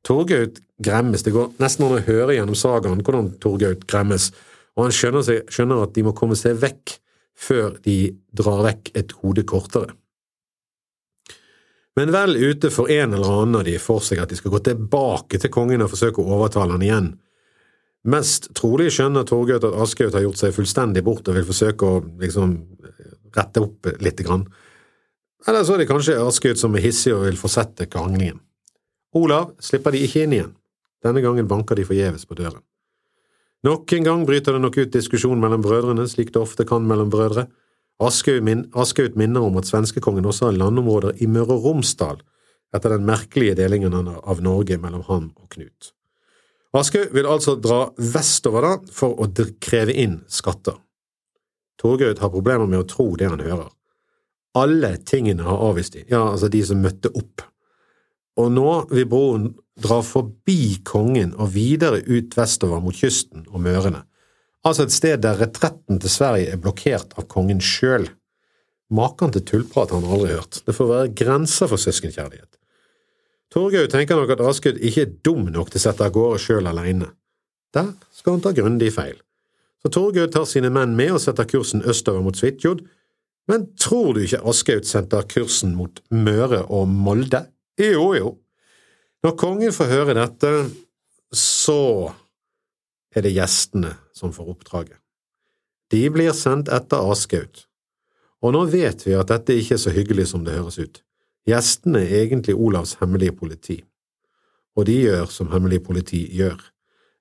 Torgaut 0.07 0.61
gremmes, 0.80 1.25
det 1.26 1.35
går 1.35 1.50
nesten 1.61 1.85
an 1.87 1.99
å 1.99 2.04
høre 2.07 2.37
gjennom 2.37 2.57
sagaen 2.57 3.02
hvordan 3.04 3.35
Torgaut 3.42 3.83
gremmes, 3.90 4.30
og 4.76 4.86
han 4.86 4.94
skjønner, 4.94 5.24
seg, 5.26 5.48
skjønner 5.50 5.82
at 5.84 5.94
de 5.96 6.04
må 6.06 6.14
komme 6.16 6.38
seg 6.38 6.58
vekk 6.60 6.98
før 7.40 7.78
de 7.84 7.96
drar 8.36 8.62
vekk 8.66 8.92
et 8.98 9.14
hode 9.22 9.44
kortere. 9.48 9.94
Men 11.98 12.12
vel 12.14 12.36
ute 12.38 12.70
for 12.72 12.90
en 12.92 13.16
eller 13.16 13.32
annen 13.40 13.58
av 13.60 13.66
de 13.66 13.74
for 13.82 14.04
seg 14.04 14.22
at 14.22 14.30
de 14.30 14.38
skal 14.38 14.52
gå 14.54 14.60
tilbake 14.68 15.40
til 15.42 15.52
kongen 15.52 15.82
og 15.84 15.90
forsøke 15.92 16.22
å 16.22 16.36
overtale 16.36 16.76
han 16.76 16.84
igjen. 16.86 17.08
Mest 18.08 18.48
trolig 18.56 18.88
skjønner 18.94 19.26
Torgaut 19.28 19.66
at 19.66 19.76
Aschehoug 19.84 20.14
har 20.16 20.24
gjort 20.24 20.40
seg 20.40 20.54
fullstendig 20.56 21.02
bort 21.04 21.26
og 21.28 21.36
vil 21.36 21.48
forsøke 21.48 21.88
å 21.88 21.98
liksom 22.22 22.54
rette 23.36 23.64
opp 23.64 23.90
lite 24.00 24.24
grann. 24.24 24.46
Eller 25.48 25.66
så 25.66 25.74
er 25.74 25.82
det 25.82 25.90
kanskje 25.90 26.16
Aschehoug 26.22 26.60
som 26.60 26.78
er 26.78 26.86
hissig 26.86 27.12
og 27.16 27.26
vil 27.26 27.40
fortsette 27.40 27.90
kranglingen. 27.90 28.40
Olav 29.18 29.52
slipper 29.60 29.92
de 29.92 30.04
ikke 30.06 30.24
inn 30.24 30.38
igjen. 30.38 30.56
Denne 31.04 31.24
gangen 31.24 31.48
banker 31.50 31.76
de 31.76 31.88
forgjeves 31.88 32.24
på 32.28 32.38
døren. 32.38 32.62
Nok 33.66 33.92
en 33.92 34.06
gang 34.06 34.22
bryter 34.24 34.56
det 34.56 34.62
nok 34.64 34.78
ut 34.80 34.92
diskusjon 34.94 35.40
mellom 35.40 35.60
brødrene, 35.64 36.06
slik 36.08 36.32
det 36.32 36.40
ofte 36.40 36.64
kan 36.68 36.86
mellom 36.88 37.10
brødre. 37.12 37.46
Aschehoug 38.00 38.44
min, 38.44 38.64
minner 39.14 39.44
om 39.44 39.58
at 39.60 39.68
svenskekongen 39.68 40.24
også 40.24 40.48
har 40.48 40.56
landområder 40.56 41.20
i 41.20 41.26
Møre 41.28 41.58
og 41.58 41.66
Romsdal, 41.66 42.22
etter 42.72 42.94
den 42.94 43.04
merkelige 43.04 43.58
delingen 43.58 43.92
av 43.92 44.40
Norge 44.40 44.78
mellom 44.80 45.02
han 45.08 45.32
og 45.36 45.50
Knut. 45.52 45.92
Aschehoug 46.72 47.12
vil 47.12 47.28
altså 47.28 47.58
dra 47.60 47.90
vestover 47.98 48.64
da 48.64 48.72
for 48.94 49.20
å 49.20 49.28
kreve 49.60 49.92
inn 49.92 50.22
skatter. 50.28 50.78
Torgaut 51.80 52.18
har 52.20 52.32
problemer 52.32 52.68
med 52.68 52.80
å 52.80 52.88
tro 52.88 53.10
det 53.16 53.28
han 53.28 53.40
hører. 53.44 53.68
Alle 54.56 54.96
tingene 55.06 55.44
har 55.44 55.60
avvist 55.68 55.94
de, 55.94 56.06
ja, 56.08 56.24
altså 56.32 56.48
de 56.48 56.62
som 56.64 56.80
møtte 56.80 57.12
opp. 57.12 57.44
Og 58.40 58.49
nå 58.54 58.68
vil 58.92 59.09
broen 59.11 59.50
dra 59.80 60.00
forbi 60.04 60.78
kongen 60.87 61.35
og 61.37 61.52
videre 61.54 62.00
ut 62.06 62.37
vestover 62.37 62.80
mot 62.85 62.97
kysten 62.97 63.44
og 63.50 63.61
Mørene, 63.64 64.04
altså 64.64 64.87
et 64.87 64.94
sted 64.94 65.23
der 65.25 65.40
retretten 65.40 66.00
til 66.00 66.12
Sverige 66.12 66.54
er 66.54 66.61
blokkert 66.61 67.16
av 67.20 67.28
kongen 67.32 67.62
sjøl. 67.64 68.09
Maken 68.92 69.32
til 69.35 69.44
tullprat 69.47 69.92
har 69.92 70.02
han 70.02 70.12
aldri 70.16 70.35
hørt, 70.35 70.62
det 70.66 70.76
får 70.76 70.90
være 70.90 71.14
grenser 71.16 71.70
for 71.70 71.80
søskenkjærlighet. 71.80 72.56
Torgeir 73.50 73.88
tenker 73.90 74.18
nok 74.18 74.30
at 74.37 74.44
Askud 74.47 74.78
ikke 74.78 75.02
er 75.02 75.14
dum 75.26 75.49
nok 75.50 75.73
til 75.73 75.80
å 75.80 75.82
sette 75.82 76.06
av 76.06 76.14
gårde 76.14 76.38
sjøl 76.42 76.70
aleine. 76.70 77.11
Der 77.75 77.92
skal 78.14 78.37
han 78.37 78.44
ta 78.44 78.52
grundig 78.54 78.92
feil. 78.94 79.16
Så 79.82 79.90
Torgeir 79.94 80.30
tar 80.30 80.47
sine 80.47 80.70
menn 80.75 80.94
med 80.99 81.16
og 81.16 81.23
setter 81.23 81.49
kursen 81.50 81.82
østover 81.82 82.23
mot 82.23 82.38
Svitjod, 82.38 82.85
men 83.50 83.66
tror 83.80 84.14
du 84.14 84.23
ikke 84.23 84.42
Aschehoug 84.47 84.87
sendte 84.87 85.23
kursen 85.30 85.73
mot 85.78 85.99
Møre 86.14 86.62
og 86.68 86.87
Molde? 86.90 87.49
Jo, 87.80 88.12
jo. 88.14 88.30
Når 89.25 89.37
kongen 89.40 89.72
får 89.72 89.88
høre 89.88 90.16
dette, 90.16 90.50
så 91.32 92.12
er 93.14 93.25
det 93.25 93.34
gjestene 93.34 93.94
som 94.16 94.34
får 94.34 94.50
oppdraget. 94.54 94.99
De 95.90 96.02
blir 96.12 96.32
sendt 96.37 96.70
etter 96.70 97.10
Askaut. 97.10 97.66
og 98.40 98.54
nå 98.56 98.64
vet 98.72 99.02
vi 99.04 99.12
at 99.12 99.28
dette 99.28 99.52
ikke 99.52 99.75
er 99.76 99.80
så 99.82 99.90
hyggelig 99.92 100.30
som 100.30 100.44
det 100.44 100.54
høres 100.56 100.78
ut. 100.80 101.02
Gjestene 101.44 102.00
er 102.06 102.22
egentlig 102.22 102.54
Olavs 102.56 102.94
hemmelige 103.00 103.34
politi, 103.37 103.76
og 104.76 104.87
de 104.88 104.94
gjør 105.02 105.26
som 105.28 105.50
hemmelig 105.52 105.82
politi 105.84 106.22
gjør. 106.37 106.56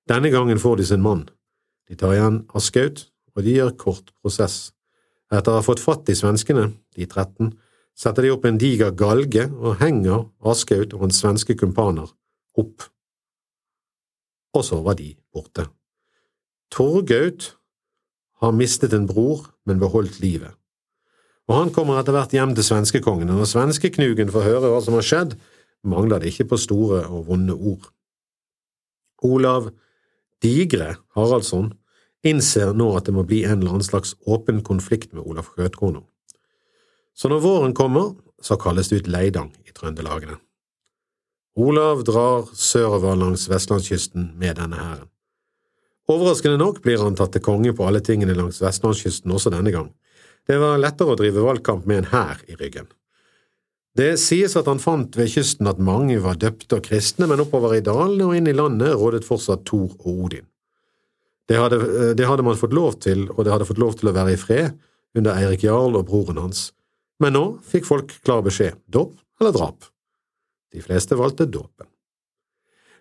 Denne 0.08 0.32
gangen 0.32 0.60
får 0.60 0.78
de 0.80 0.86
sin 0.86 1.04
mann. 1.04 1.25
De 1.89 1.96
tar 2.00 2.16
igjen 2.16 2.46
Askaut, 2.56 3.10
og 3.36 3.44
de 3.44 3.58
gjør 3.58 3.75
kort 3.75 4.13
prosess. 4.22 4.72
Etter 5.32 5.51
å 5.51 5.60
ha 5.60 5.66
fått 5.66 5.84
fatt 5.84 6.08
i 6.10 6.16
svenskene, 6.16 6.70
de 6.96 7.06
13, 7.06 7.51
setter 8.00 8.24
de 8.25 8.32
opp 8.32 8.46
en 8.48 8.60
diger 8.60 8.94
galge 8.96 9.50
og 9.60 9.79
henger 9.82 10.29
Aschehoug 10.48 10.96
og 10.96 11.08
hans 11.08 11.20
svenske 11.20 11.56
kumpaner 11.60 12.08
opp. 12.60 12.86
Og 14.56 14.63
så 14.65 14.79
var 14.86 14.98
de 15.00 15.12
borte. 15.34 15.68
Torgaut 16.72 17.53
har 18.39 18.56
mistet 18.56 18.94
en 18.96 19.08
bror, 19.10 19.50
men 19.68 19.82
beholdt 19.82 20.22
livet. 20.24 20.56
Og 21.50 21.58
han 21.58 21.72
kommer 21.74 22.00
etter 22.00 22.15
hvert 22.15 22.34
hjem 22.34 22.53
til 22.56 22.65
svenskekongen, 22.65 23.32
og 23.34 23.41
når 23.41 23.50
svenskeknugen 23.51 24.32
får 24.32 24.46
høre 24.46 24.70
hva 24.72 24.79
som 24.86 24.96
har 24.96 25.06
skjedd, 25.06 25.36
mangler 25.84 26.22
det 26.22 26.32
ikke 26.32 26.51
på 26.51 26.60
store 26.62 27.03
og 27.08 27.25
vonde 27.27 27.56
ord. 27.56 27.89
Olav 29.25 29.72
Digre 30.44 30.94
Haraldsson 31.18 31.74
innser 32.24 32.72
nå 32.77 32.94
at 32.96 33.10
det 33.10 33.15
må 33.15 33.25
bli 33.27 33.41
en 33.44 33.60
eller 33.60 33.75
annen 33.75 33.88
slags 33.88 34.13
åpen 34.27 34.62
konflikt 34.63 35.12
med 35.12 35.25
Olaf 35.25 35.51
Skjøtkonung. 35.56 36.06
Så 37.16 37.30
når 37.32 37.44
våren 37.44 37.74
kommer, 37.75 38.13
så 38.42 38.58
kalles 38.60 38.89
det 38.89 39.01
ut 39.01 39.10
Leidang 39.12 39.51
i 39.68 39.74
Trøndelagene. 39.75 40.38
Olav 41.60 42.06
drar 42.08 42.48
sørover 42.56 43.18
langs 43.20 43.50
vestlandskysten 43.51 44.32
med 44.39 44.60
denne 44.62 44.80
hæren. 44.80 45.10
Overraskende 46.10 46.58
nok 46.58 46.80
blir 46.82 47.01
han 47.04 47.18
tatt 47.18 47.36
til 47.36 47.44
konge 47.46 47.74
på 47.75 47.86
alle 47.86 48.01
tingene 48.06 48.38
langs 48.38 48.62
vestlandskysten 48.63 49.34
også 49.36 49.51
denne 49.54 49.74
gang. 49.75 49.92
Det 50.48 50.58
var 50.58 50.80
lettere 50.82 51.13
å 51.13 51.20
drive 51.20 51.44
valgkamp 51.46 51.86
med 51.89 52.01
en 52.01 52.10
hær 52.13 52.39
i 52.50 52.56
ryggen. 52.58 52.88
Det 53.98 54.13
sies 54.22 54.56
at 54.58 54.70
han 54.70 54.80
fant 54.82 55.18
ved 55.18 55.30
kysten 55.34 55.68
at 55.70 55.82
mange 55.82 56.18
var 56.24 56.39
døpte 56.39 56.80
og 56.80 56.86
kristne, 56.88 57.28
men 57.28 57.42
oppover 57.44 57.75
i 57.75 57.84
dalene 57.86 58.30
og 58.30 58.38
inn 58.38 58.48
i 58.48 58.56
landet 58.56 58.96
rådet 58.98 59.25
fortsatt 59.28 59.66
Thor 59.68 59.92
og 60.00 60.25
Odin. 60.25 60.48
Det 61.50 61.58
hadde, 61.58 61.80
det 62.16 62.28
hadde 62.30 62.46
man 62.46 62.58
fått 62.58 62.75
lov 62.78 63.00
til, 63.04 63.25
og 63.36 63.44
det 63.44 63.54
hadde 63.54 63.68
fått 63.68 63.82
lov 63.82 63.98
til 64.00 64.12
å 64.12 64.16
være 64.16 64.36
i 64.38 64.39
fred 64.39 64.78
under 65.18 65.36
Eirik 65.36 65.66
Jarl 65.66 65.98
og 65.98 66.06
broren 66.08 66.38
hans, 66.39 66.70
men 67.20 67.36
nå 67.36 67.46
fikk 67.66 67.88
folk 67.88 68.14
klar 68.24 68.44
beskjed– 68.46 68.80
dåp 68.96 69.16
eller 69.42 69.56
drap. 69.56 69.88
De 70.74 70.82
fleste 70.84 71.18
valgte 71.20 71.48
dåpen. 71.50 71.88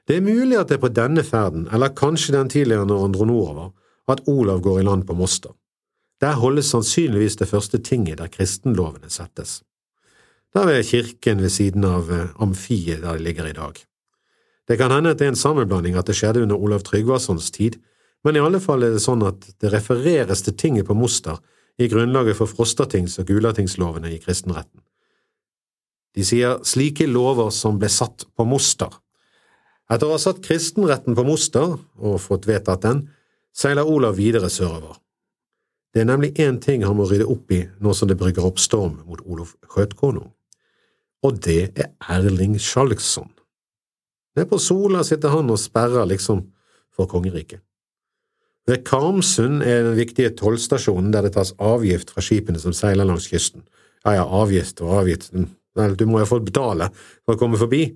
Det 0.09 0.17
er 0.17 0.25
mulig 0.25 0.57
at 0.57 0.71
det 0.71 0.79
er 0.79 0.85
på 0.87 0.95
denne 0.95 1.23
ferden, 1.27 1.67
eller 1.73 1.93
kanskje 1.93 2.33
den 2.33 2.49
tidligere 2.49 2.87
når 2.89 3.03
han 3.05 3.17
dro 3.17 3.27
nordover, 3.29 3.73
at 4.09 4.23
Olav 4.31 4.63
går 4.65 4.81
i 4.81 4.87
land 4.87 5.05
på 5.07 5.17
Moster. 5.19 5.53
Der 6.21 6.39
holdes 6.41 6.71
sannsynligvis 6.73 7.37
det 7.39 7.51
første 7.51 7.79
tinget 7.79 8.19
der 8.19 8.31
kristenlovene 8.33 9.11
settes. 9.13 9.61
Der 10.57 10.71
er 10.73 10.83
kirken 10.83 11.43
ved 11.45 11.53
siden 11.53 11.85
av 11.85 12.09
eh, 12.11 12.33
amfiet 12.41 13.03
der 13.03 13.19
det 13.19 13.27
ligger 13.27 13.51
i 13.51 13.53
dag. 13.53 13.77
Det 14.69 14.79
kan 14.81 14.91
hende 14.91 15.13
at 15.13 15.21
det 15.21 15.29
er 15.29 15.35
en 15.35 15.39
sammenblanding 15.45 15.97
at 15.97 16.09
det 16.09 16.17
skjedde 16.17 16.43
under 16.43 16.57
Olav 16.57 16.81
Tryggvasons 16.89 17.51
tid, 17.51 17.77
men 18.25 18.37
i 18.37 18.43
alle 18.43 18.61
fall 18.61 18.83
er 18.83 18.97
det 18.97 19.05
sånn 19.05 19.23
at 19.29 19.45
det 19.61 19.73
refereres 19.73 20.43
til 20.43 20.57
tinget 20.57 20.89
på 20.89 20.97
Moster 20.97 21.39
i 21.79 21.89
grunnlaget 21.89 22.37
for 22.37 22.51
Frostatings- 22.51 23.19
og 23.21 23.27
Gulatingslovene 23.31 24.11
i 24.15 24.19
kristenretten. 24.23 24.81
De 26.17 26.25
sier 26.27 26.59
slike 26.67 27.07
lover 27.07 27.53
som 27.55 27.79
ble 27.79 27.91
satt 27.93 28.27
på 28.35 28.47
Moster. 28.49 28.91
Etter 29.89 30.09
å 30.09 30.17
ha 30.17 30.21
satt 30.21 30.43
kristenretten 30.45 31.15
på 31.17 31.25
Moster 31.25 31.77
og 31.79 32.19
fått 32.21 32.49
vedtatt 32.49 32.83
den, 32.83 33.05
seiler 33.55 33.87
Olav 33.87 34.19
videre 34.19 34.51
sørover. 34.51 34.99
Det 35.95 36.03
er 36.03 36.11
nemlig 36.11 36.35
én 36.43 36.59
ting 36.61 36.85
han 36.85 36.99
må 36.99 37.07
rydde 37.09 37.29
opp 37.31 37.53
i 37.55 37.63
nå 37.81 37.95
som 37.97 38.11
det 38.11 38.19
brygger 38.21 38.45
opp 38.45 38.61
storm 38.61 38.99
mot 39.07 39.23
Olof 39.25 39.55
Skjøtkonung, 39.71 40.29
og 41.25 41.41
det 41.43 41.73
er 41.79 41.95
Erling 42.13 42.59
Skjalgsson. 42.61 43.31
Nede 44.37 44.51
på 44.51 44.61
Sola 44.63 45.01
sitter 45.07 45.33
han 45.33 45.51
og 45.51 45.59
sperrer 45.59 46.07
liksom 46.07 46.45
for 46.95 47.09
kongeriket. 47.11 47.63
Ved 48.69 48.85
Karmsund 48.85 49.63
er 49.65 49.87
den 49.87 49.97
viktige 49.97 50.35
tollstasjonen 50.37 51.13
der 51.15 51.25
det 51.25 51.35
tas 51.39 51.55
avgift 51.57 52.13
fra 52.13 52.25
skipene 52.25 52.61
som 52.61 52.75
seiler 52.77 53.09
langs 53.09 53.29
kysten. 53.31 53.65
Ja 54.05 54.19
ja, 54.19 54.25
avgift 54.25 54.83
og 54.85 54.93
avgift, 55.01 55.31
vel, 55.79 55.95
du 55.97 56.05
må 56.09 56.21
jo 56.21 56.29
få 56.29 56.43
betale 56.45 56.91
for 57.25 57.35
å 57.35 57.41
komme 57.41 57.61
forbi, 57.61 57.87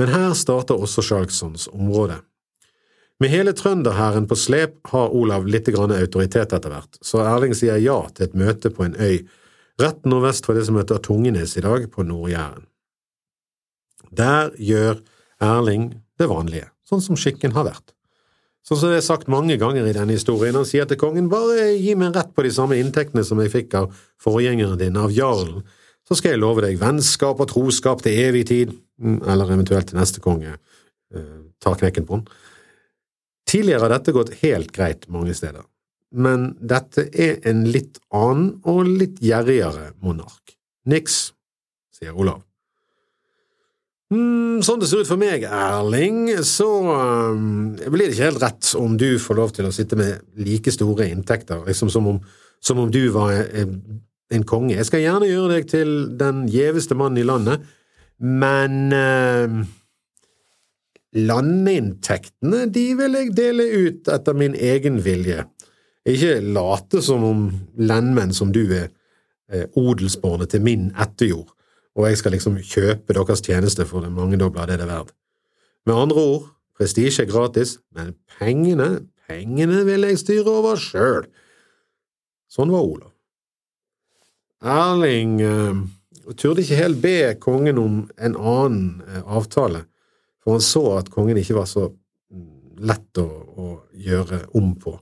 men 0.00 0.12
her 0.12 0.34
starter 0.36 0.80
også 0.80 1.04
Sjalksons 1.04 1.68
område. 1.72 2.20
Med 3.20 3.32
hele 3.32 3.52
trønderhæren 3.56 4.28
på 4.28 4.36
slep 4.38 4.78
har 4.92 5.12
Olav 5.16 5.44
litt 5.48 5.68
grann 5.72 5.92
autoritet 5.92 6.54
etter 6.56 6.72
hvert, 6.72 7.00
så 7.04 7.20
Erling 7.24 7.56
sier 7.56 7.80
ja 7.80 7.98
til 8.14 8.28
et 8.28 8.36
møte 8.36 8.72
på 8.72 8.86
en 8.86 8.96
øy 8.96 9.22
rett 9.80 10.04
nordvest 10.08 10.48
for 10.48 10.56
det 10.56 10.66
som 10.68 10.78
heter 10.80 11.00
Tungenes 11.04 11.56
i 11.56 11.64
dag, 11.64 11.86
på 11.92 12.04
Nord-Jæren. 12.04 12.64
Der 14.16 14.52
gjør 14.56 15.00
Erling 15.40 15.90
det 16.20 16.28
vanlige, 16.28 16.68
sånn 16.88 17.04
som 17.04 17.16
skikken 17.20 17.56
har 17.56 17.68
vært. 17.68 17.92
Sånn 18.66 18.76
som 18.76 18.92
det 18.92 18.98
er 19.00 19.06
sagt 19.06 19.30
mange 19.32 19.56
ganger 19.60 19.86
i 19.88 19.94
denne 19.96 20.14
historien, 20.14 20.56
han 20.56 20.68
sier 20.68 20.88
til 20.88 20.98
kongen 21.00 21.30
bare 21.32 21.70
gi 21.80 21.94
meg 21.98 22.12
rett 22.16 22.34
på 22.36 22.44
de 22.44 22.52
samme 22.52 22.76
inntektene 22.76 23.24
som 23.24 23.40
jeg 23.40 23.52
fikk 23.54 23.76
av 23.78 23.94
forgjengeren 24.20 24.78
din, 24.80 24.98
av 25.00 25.14
jarlen, 25.14 25.62
så 26.04 26.18
skal 26.18 26.34
jeg 26.34 26.42
love 26.42 26.64
deg 26.64 26.80
vennskap 26.80 27.40
og 27.40 27.48
troskap 27.52 28.04
til 28.04 28.18
evig 28.20 28.44
tid, 28.50 28.74
mm, 29.00 29.22
eller 29.30 29.54
eventuelt 29.54 29.90
til 29.90 30.00
neste 30.00 30.22
konge 30.24 30.52
eh, 30.52 31.40
tar 31.62 31.80
knekken 31.80 32.08
på 32.08 32.20
den. 32.20 32.26
Tidligere 33.50 33.86
har 33.86 33.94
dette 33.96 34.14
gått 34.14 34.36
helt 34.42 34.74
greit 34.76 35.08
mange 35.10 35.34
steder, 35.38 35.64
men 36.10 36.50
dette 36.60 37.08
er 37.14 37.40
en 37.48 37.64
litt 37.70 37.98
annen 38.12 38.58
og 38.68 38.84
litt 38.90 39.22
gjerrigere 39.24 39.94
monark. 40.04 40.58
Niks, 40.90 41.30
sier 41.94 42.12
Olav. 42.12 42.42
Mm, 44.10 44.58
sånn 44.66 44.80
det 44.82 44.88
ser 44.90 45.04
ut 45.04 45.08
for 45.08 45.20
meg, 45.20 45.44
Erling, 45.46 46.32
så 46.42 46.66
um, 47.30 47.76
blir 47.78 48.08
det 48.08 48.16
ikke 48.16 48.26
helt 48.26 48.42
rett 48.42 48.70
om 48.80 48.96
du 48.98 49.20
får 49.22 49.36
lov 49.38 49.52
til 49.54 49.68
å 49.68 49.74
sitte 49.74 49.98
med 49.98 50.24
like 50.34 50.72
store 50.74 51.06
inntekter, 51.12 51.60
liksom 51.68 51.92
som 51.94 52.08
om, 52.10 52.18
som 52.58 52.80
om 52.82 52.90
du 52.90 53.04
var 53.14 53.36
en, 53.38 53.76
en, 54.34 54.46
konge. 54.50 54.74
Jeg 54.74 54.88
skal 54.88 55.04
gjerne 55.04 55.28
gjøre 55.30 55.52
deg 55.52 55.68
til 55.70 55.92
den 56.18 56.42
gjeveste 56.50 56.98
mannen 56.98 57.22
i 57.22 57.28
landet, 57.28 57.62
men 58.18 58.90
uh, 58.90 59.62
landeinntektene, 61.14 62.64
de 62.66 62.84
vil 62.98 63.14
jeg 63.20 63.32
dele 63.38 63.68
ut 63.86 64.10
etter 64.10 64.42
min 64.42 64.58
egen 64.58 64.98
vilje. 65.06 65.46
Ikke 66.10 66.40
late 66.42 66.98
som 67.06 67.22
om 67.30 67.46
landmenn 67.78 68.34
som 68.34 68.50
du 68.50 68.64
er, 68.74 68.90
er 69.54 69.70
odelsbarnet 69.78 70.50
til 70.50 70.66
min 70.66 70.90
etterjord 70.98 71.54
og 72.00 72.08
jeg 72.08 72.20
skal 72.20 72.34
liksom 72.34 72.58
kjøpe 72.64 73.16
deres 73.16 73.44
tjeneste 73.44 73.86
for 73.88 74.04
det 74.04 74.12
mangedobla 74.14 74.66
det 74.68 74.80
det 74.80 74.86
er 74.86 74.92
verdt. 74.94 75.14
Med 75.88 75.96
andre 75.96 76.24
ord, 76.32 76.48
prestisje 76.76 77.24
er 77.24 77.30
gratis, 77.30 77.78
men 77.96 78.14
pengene, 78.38 79.06
pengene 79.28 79.84
vil 79.88 80.08
jeg 80.08 80.20
styre 80.20 80.58
over 80.60 80.80
sjøl. 80.80 81.28
Sånn 82.50 82.72
var 82.72 82.86
Olav. 82.86 83.12
Erling 84.60 85.38
uh, 85.40 85.84
turde 86.36 86.64
ikke 86.64 86.80
helt 86.80 87.00
be 87.00 87.16
kongen 87.40 87.78
om 87.80 88.00
en 88.20 88.36
annen 88.36 89.04
uh, 89.06 89.22
avtale, 89.38 89.86
for 90.42 90.56
han 90.56 90.64
så 90.64 90.84
at 90.98 91.12
kongen 91.12 91.38
ikke 91.40 91.56
var 91.56 91.68
så 91.68 91.86
mm, 91.88 92.80
lett 92.88 93.20
å, 93.22 93.28
å 93.28 93.70
gjøre 93.96 94.42
om 94.58 94.74
på. 94.80 94.96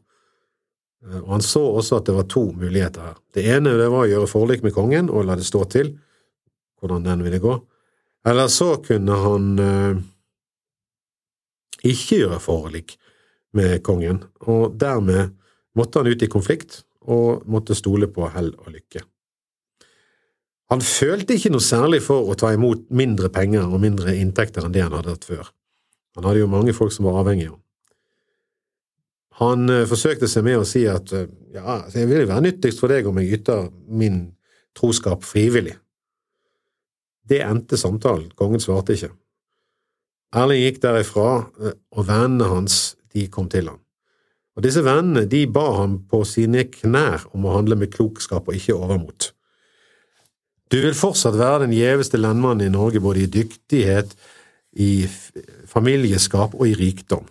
Eh, 1.07 1.21
og 1.23 1.31
Han 1.37 1.45
så 1.45 1.62
også 1.78 2.00
at 2.00 2.09
det 2.09 2.17
var 2.17 2.28
to 2.31 2.49
muligheter 2.52 3.11
her. 3.11 3.17
Det 3.35 3.45
ene 3.47 3.76
det 3.78 3.88
var 3.93 4.07
å 4.07 4.11
gjøre 4.11 4.31
forlik 4.31 4.64
med 4.67 4.75
kongen 4.76 5.11
og 5.11 5.28
la 5.28 5.38
det 5.38 5.47
stå 5.47 5.64
til, 5.71 5.93
hvordan 6.79 7.05
den 7.07 7.25
ville 7.27 7.41
gå. 7.43 7.57
Eller 8.29 8.49
så 8.53 8.77
kunne 8.85 9.19
han 9.23 9.51
eh, 9.63 10.01
ikke 11.87 12.23
gjøre 12.25 12.41
forlik 12.43 12.97
med 13.57 13.81
kongen, 13.87 14.23
og 14.45 14.75
dermed 14.81 15.35
måtte 15.79 16.03
han 16.03 16.11
ut 16.11 16.23
i 16.23 16.31
konflikt 16.31 16.83
og 17.09 17.47
måtte 17.49 17.77
stole 17.79 18.11
på 18.13 18.29
hell 18.35 18.51
og 18.59 18.75
lykke. 18.75 19.05
Han 20.69 20.83
følte 20.85 21.39
ikke 21.39 21.53
noe 21.55 21.65
særlig 21.65 22.03
for 22.05 22.29
å 22.29 22.37
ta 22.37 22.51
imot 22.53 22.91
mindre 22.93 23.31
penger 23.33 23.71
og 23.71 23.81
mindre 23.81 24.13
inntekter 24.19 24.67
enn 24.67 24.75
det 24.75 24.85
han 24.85 24.93
hadde 24.93 25.15
hatt 25.15 25.25
før. 25.25 25.49
Han 26.19 26.29
hadde 26.29 26.43
jo 26.43 26.51
mange 26.51 26.75
folk 26.77 26.93
som 26.93 27.09
var 27.09 27.23
avhengige 27.23 27.55
av 27.55 27.57
ham. 27.57 27.65
Han 29.39 29.71
uh, 29.71 29.87
forsøkte 29.87 30.29
seg 30.29 30.45
med 30.45 30.59
å 30.59 30.67
si 30.67 30.83
at 30.91 31.13
uh, 31.15 31.29
ja, 31.55 31.63
altså, 31.79 32.01
jeg 32.01 32.11
vil 32.11 32.25
jo 32.25 32.31
være 32.33 32.45
nyttigst 32.49 32.83
for 32.83 32.93
deg 32.93 33.07
om 33.07 33.21
jeg 33.23 33.39
yter 33.39 33.69
min 33.87 34.25
troskap 34.77 35.23
frivillig. 35.25 35.77
Det 37.29 37.43
endte 37.45 37.79
samtalen, 37.81 38.31
kongen 38.39 38.63
svarte 38.63 38.97
ikke. 38.97 39.11
Erling 40.37 40.63
gikk 40.65 40.83
derifra, 40.85 41.29
uh, 41.61 41.75
og 41.97 42.09
vennene 42.09 42.49
hans 42.51 42.97
de 43.15 43.27
kom 43.33 43.49
til 43.53 43.71
ham. 43.71 43.81
Og 44.59 44.65
Disse 44.67 44.83
vennene 44.83 45.29
de 45.31 45.45
ba 45.47 45.67
ham 45.79 46.01
på 46.11 46.25
sine 46.27 46.65
knær 46.73 47.29
om 47.33 47.47
å 47.47 47.55
handle 47.55 47.79
med 47.79 47.93
klokskap 47.95 48.49
og 48.49 48.59
ikke 48.59 48.77
overmot. 48.77 49.33
Du 50.69 50.81
vil 50.83 50.97
fortsatt 50.99 51.39
være 51.39 51.63
den 51.65 51.77
gjeveste 51.77 52.19
lendmannen 52.21 52.67
i 52.67 52.73
Norge 52.75 53.01
både 53.01 53.23
i 53.25 53.31
dyktighet, 53.33 54.11
i 54.77 55.09
familieskap 55.67 56.53
og 56.59 56.69
i 56.69 56.77
rikdom 56.77 57.25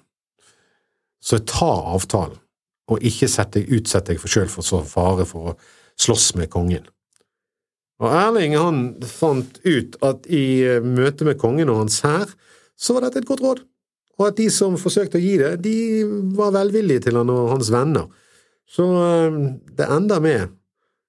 så 1.27 1.39
ta 1.43 1.71
avtalen, 1.93 2.37
og 2.87 3.03
ikke 3.03 3.27
utsett 3.27 4.07
deg 4.07 4.19
for 4.21 4.31
sjøl 4.31 4.47
for 4.51 4.63
så 4.63 4.79
fare 4.87 5.25
for 5.27 5.51
å 5.51 5.55
slåss 5.99 6.35
med 6.39 6.49
kongen. 6.53 6.85
Og 7.97 8.13
Erling 8.13 8.53
han 8.57 8.81
fant 9.09 9.57
ut 9.65 9.97
at 10.05 10.27
i 10.29 10.61
eh, 10.65 10.83
møte 10.85 11.25
med 11.25 11.39
kongen 11.41 11.71
og 11.73 11.81
hans 11.81 12.03
hær, 12.05 12.29
så 12.77 12.93
var 12.93 13.07
dette 13.07 13.23
et 13.23 13.29
godt 13.29 13.41
råd, 13.41 13.63
og 14.19 14.27
at 14.27 14.37
de 14.37 14.47
som 14.53 14.77
forsøkte 14.77 15.17
å 15.17 15.23
gi 15.23 15.33
det, 15.41 15.55
de 15.65 16.05
var 16.37 16.53
velvillige 16.53 17.07
til 17.07 17.17
han 17.17 17.31
og 17.33 17.55
hans 17.55 17.71
venner. 17.73 18.05
Så 18.69 18.85
eh, 18.85 19.39
det 19.79 19.89
ender 19.97 20.21
med 20.21 20.53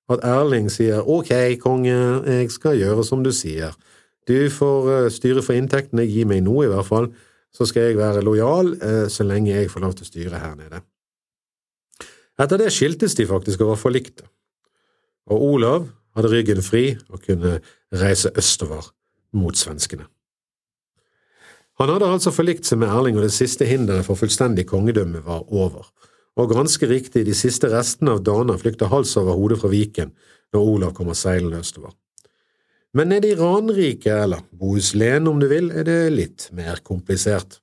at 0.09 0.25
Erling 0.25 0.71
sier 0.73 1.04
ok, 1.04 1.35
konge, 1.61 1.97
jeg 2.25 2.49
skal 2.54 2.80
gjøre 2.80 3.04
som 3.04 3.21
du 3.25 3.35
sier. 3.37 3.76
Du 4.28 4.49
får 4.52 4.92
eh, 4.95 5.11
styre 5.12 5.45
for 5.45 5.61
inntektene, 5.61 6.09
gi 6.09 6.25
meg 6.28 6.40
noe 6.47 6.64
i 6.64 6.73
hvert 6.73 6.88
fall, 6.88 7.11
så 7.52 7.68
skal 7.68 7.88
jeg 7.88 7.97
være 7.97 8.21
lojal 8.21 8.75
så 9.09 9.25
lenge 9.25 9.54
jeg 9.54 9.71
får 9.73 9.80
lov 9.80 9.95
til 9.97 10.04
å 10.04 10.09
styre 10.11 10.40
her 10.42 10.52
nede. 10.59 10.83
Etter 12.38 12.61
det 12.61 12.68
skiltes 12.71 13.16
de 13.16 13.25
faktisk 13.26 13.64
og 13.64 13.73
var 13.73 13.80
forlikte, 13.80 14.28
og 15.33 15.47
Olav 15.57 15.88
hadde 16.18 16.32
ryggen 16.32 16.62
fri 16.66 16.84
og 17.08 17.22
kunne 17.25 17.58
reise 17.94 18.32
østover 18.38 18.90
mot 19.38 19.56
svenskene. 19.56 20.08
Han 21.78 21.92
hadde 21.92 22.10
altså 22.10 22.32
forlikt 22.34 22.66
seg 22.66 22.80
med 22.82 22.90
Erling, 22.90 23.18
og 23.18 23.22
det 23.22 23.34
siste 23.37 23.66
hinderet 23.68 24.06
for 24.08 24.18
fullstendig 24.18 24.66
kongedømme 24.66 25.22
var 25.22 25.46
over, 25.54 25.87
og 26.38 26.50
ganske 26.50 26.87
riktig, 26.90 27.25
de 27.26 27.34
siste 27.34 27.70
restene 27.70 28.16
av 28.16 28.25
Dana 28.26 28.58
flykta 28.58 28.90
hals 28.90 29.14
over 29.18 29.38
hodet 29.38 29.60
fra 29.62 29.70
Viken 29.70 30.12
når 30.54 30.68
Olav 30.75 30.92
kommer 30.96 31.16
seilende 31.18 31.60
østover. 31.62 31.94
Men 32.96 33.10
nede 33.12 33.30
i 33.30 33.37
Ranrike, 33.37 34.10
eller 34.25 34.44
Bohuslän 34.50 35.28
om 35.28 35.40
du 35.40 35.48
vil, 35.50 35.70
er 35.70 35.84
det 35.84 35.98
litt 36.14 36.48
mer 36.56 36.80
komplisert. 36.82 37.58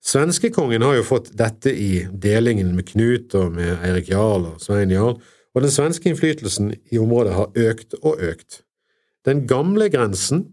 Svenskekongen 0.00 0.82
har 0.82 0.96
jo 0.96 1.06
fått 1.06 1.30
dette 1.36 1.72
i 1.76 2.06
delingen 2.10 2.72
med 2.76 2.88
Knut 2.88 3.36
og 3.38 3.52
med 3.56 3.84
Eirik 3.84 4.08
Jarl 4.10 4.48
og 4.54 4.62
Svein 4.64 4.92
Jarl, 4.92 5.20
og 5.54 5.64
den 5.64 5.72
svenske 5.72 6.10
innflytelsen 6.10 6.74
i 6.92 6.98
området 6.98 7.34
har 7.34 7.50
økt 7.70 7.96
og 8.02 8.20
økt. 8.22 8.62
Den 9.26 9.46
gamle 9.50 9.90
grensen, 9.92 10.44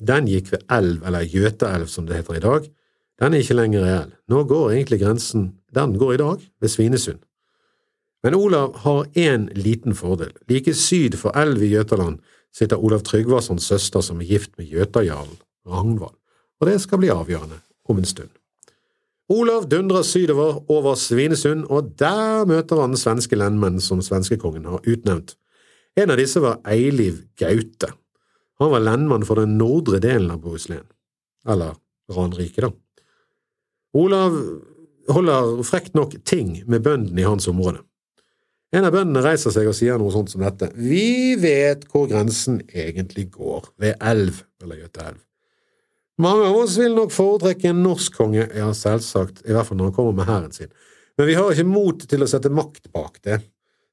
den 0.00 0.28
gikk 0.30 0.52
ved 0.52 0.62
elv, 0.72 1.02
eller 1.06 1.26
Gjøteelv 1.28 1.90
som 1.92 2.06
det 2.06 2.20
heter 2.20 2.38
i 2.38 2.44
dag, 2.44 2.68
den 3.20 3.34
er 3.34 3.42
ikke 3.42 3.58
lenger 3.58 3.84
reell. 3.84 4.14
Nå 4.32 4.44
går 4.48 4.70
egentlig 4.70 5.00
grensen, 5.02 5.50
den 5.74 5.98
går 6.00 6.14
i 6.14 6.20
dag, 6.22 6.46
ved 6.60 6.72
Svinesund. 6.72 7.20
Men 8.24 8.34
Olav 8.34 8.78
har 8.84 9.06
én 9.16 9.48
liten 9.56 9.94
fordel. 9.94 10.32
Like 10.48 10.74
syd 10.74 11.16
for 11.20 11.36
elv 11.36 11.62
i 11.62 11.72
Jøtaland 11.74 12.18
sitter 12.52 12.80
Olav 12.80 13.04
Tryggvasons 13.04 13.64
søster 13.64 14.00
som 14.00 14.20
er 14.20 14.28
gift 14.28 14.58
med 14.58 14.66
Jøtajarlen, 14.66 15.38
Ragnvald, 15.68 16.16
og 16.60 16.66
det 16.66 16.80
skal 16.80 17.00
bli 17.00 17.12
avgjørende 17.12 17.60
om 17.88 17.98
en 17.98 18.08
stund. 18.08 18.32
Olav 19.30 19.68
dundrer 19.70 20.02
sydover 20.02 20.58
over 20.72 20.96
Svinesund, 20.98 21.68
og 21.70 21.92
der 22.00 22.46
møter 22.50 22.80
han 22.82 22.96
svenske 22.98 23.38
lendmenn 23.38 23.78
som 23.82 24.02
svenskekongen 24.02 24.66
har 24.66 24.82
utnevnt. 24.82 25.36
En 25.98 26.10
av 26.10 26.18
disse 26.18 26.42
var 26.42 26.58
Eiliv 26.70 27.20
Gaute. 27.38 27.92
Han 28.60 28.72
var 28.72 28.82
lendmann 28.82 29.26
for 29.26 29.38
den 29.38 29.54
nordre 29.58 30.00
delen 30.02 30.32
av 30.34 30.42
Bohuslän, 30.42 30.86
eller 31.48 31.78
Ranrike, 32.10 32.66
da. 32.66 32.72
Olav 33.94 34.34
holder 35.10 35.62
frekt 35.66 35.94
nok 35.98 36.18
ting 36.26 36.60
med 36.66 36.82
bøndene 36.82 37.22
i 37.22 37.26
hans 37.28 37.48
område. 37.50 37.84
En 38.74 38.86
av 38.86 38.94
bøndene 38.94 39.22
reiser 39.24 39.54
seg 39.54 39.66
og 39.66 39.74
sier 39.74 39.98
noe 39.98 40.12
sånt 40.14 40.30
som 40.30 40.42
dette. 40.44 40.68
Vi 40.74 41.34
vet 41.40 41.86
hvor 41.90 42.06
grensen 42.10 42.60
egentlig 42.68 43.30
går, 43.34 43.72
ved 43.82 43.98
elv 43.98 44.44
eller 44.62 44.84
Gjøtaelv. 44.84 45.22
Mange 46.20 46.44
av 46.50 46.58
oss 46.60 46.76
vil 46.76 46.92
nok 46.92 47.12
foretrekke 47.14 47.70
en 47.70 47.80
norsk 47.84 48.16
konge, 48.18 48.44
ja, 48.56 48.68
selvsagt, 48.76 49.40
i 49.46 49.54
hvert 49.56 49.68
fall 49.68 49.78
når 49.80 49.88
han 49.88 49.96
kommer 49.96 50.16
med 50.18 50.28
hæren 50.28 50.52
sin, 50.52 50.72
men 51.16 51.28
vi 51.30 51.36
har 51.38 51.52
ikke 51.52 51.68
mot 51.68 52.02
til 52.08 52.24
å 52.24 52.28
sette 52.28 52.52
makt 52.52 52.90
bak 52.92 53.16
det. 53.24 53.38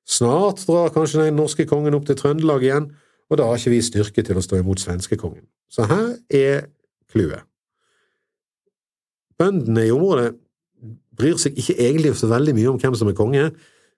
Snart 0.07 0.63
drar 0.67 0.91
kanskje 0.95 1.27
den 1.27 1.39
norske 1.39 1.65
kongen 1.67 1.95
opp 1.95 2.07
til 2.07 2.17
Trøndelag 2.19 2.63
igjen, 2.63 2.89
og 3.27 3.39
da 3.39 3.47
har 3.47 3.59
ikke 3.59 3.73
vi 3.73 3.83
styrke 3.83 4.23
til 4.23 4.39
å 4.39 4.43
stå 4.43 4.59
imot 4.59 4.83
svenskekongen. 4.83 5.45
Så 5.71 5.87
her 5.87 6.13
er 6.31 6.67
clouet. 7.11 7.43
Bøndene 9.39 9.85
i 9.87 9.93
området 9.93 10.31
bryr 11.17 11.39
seg 11.39 11.57
ikke 11.59 11.77
egentlig 11.79 12.13
så 12.17 12.29
veldig 12.31 12.55
mye 12.57 12.71
om 12.71 12.79
hvem 12.81 12.95
som 12.97 13.11
er 13.11 13.17
konge, 13.17 13.49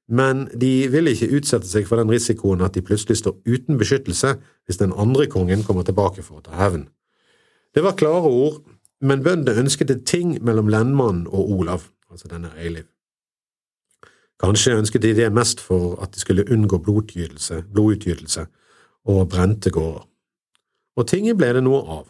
men 0.09 0.47
de 0.57 0.73
vil 0.89 1.11
ikke 1.11 1.29
utsette 1.37 1.69
seg 1.69 1.85
for 1.89 2.01
den 2.01 2.09
risikoen 2.09 2.65
at 2.65 2.77
de 2.77 2.85
plutselig 2.85 3.21
står 3.21 3.37
uten 3.45 3.77
beskyttelse 3.77 4.35
hvis 4.65 4.81
den 4.81 4.93
andre 4.97 5.29
kongen 5.29 5.61
kommer 5.65 5.85
tilbake 5.85 6.25
for 6.25 6.41
å 6.41 6.45
ta 6.45 6.57
hevn. 6.57 6.87
Det 7.75 7.83
var 7.83 7.97
klare 7.97 8.29
ord, 8.29 8.61
men 9.01 9.23
bøndene 9.23 9.59
ønsket 9.61 9.91
et 9.91 10.05
ting 10.05 10.37
mellom 10.43 10.67
lendmannen 10.67 11.27
og 11.27 11.51
Olav, 11.51 11.89
altså 12.11 12.27
denne 12.27 12.51
Eiliv. 12.57 12.87
Kanskje 14.39 14.77
ønsket 14.79 15.03
de 15.03 15.15
det 15.15 15.33
mest 15.35 15.59
for 15.59 15.99
at 16.03 16.13
de 16.15 16.19
skulle 16.19 16.47
unngå 16.51 16.77
blodutgytelse 16.77 18.45
og 19.05 19.29
brente 19.29 19.69
gårder. 19.69 20.05
Og 20.95 21.07
tinget 21.07 21.37
ble 21.37 21.51
det 21.55 21.63
noe 21.63 21.81
av. 21.83 22.07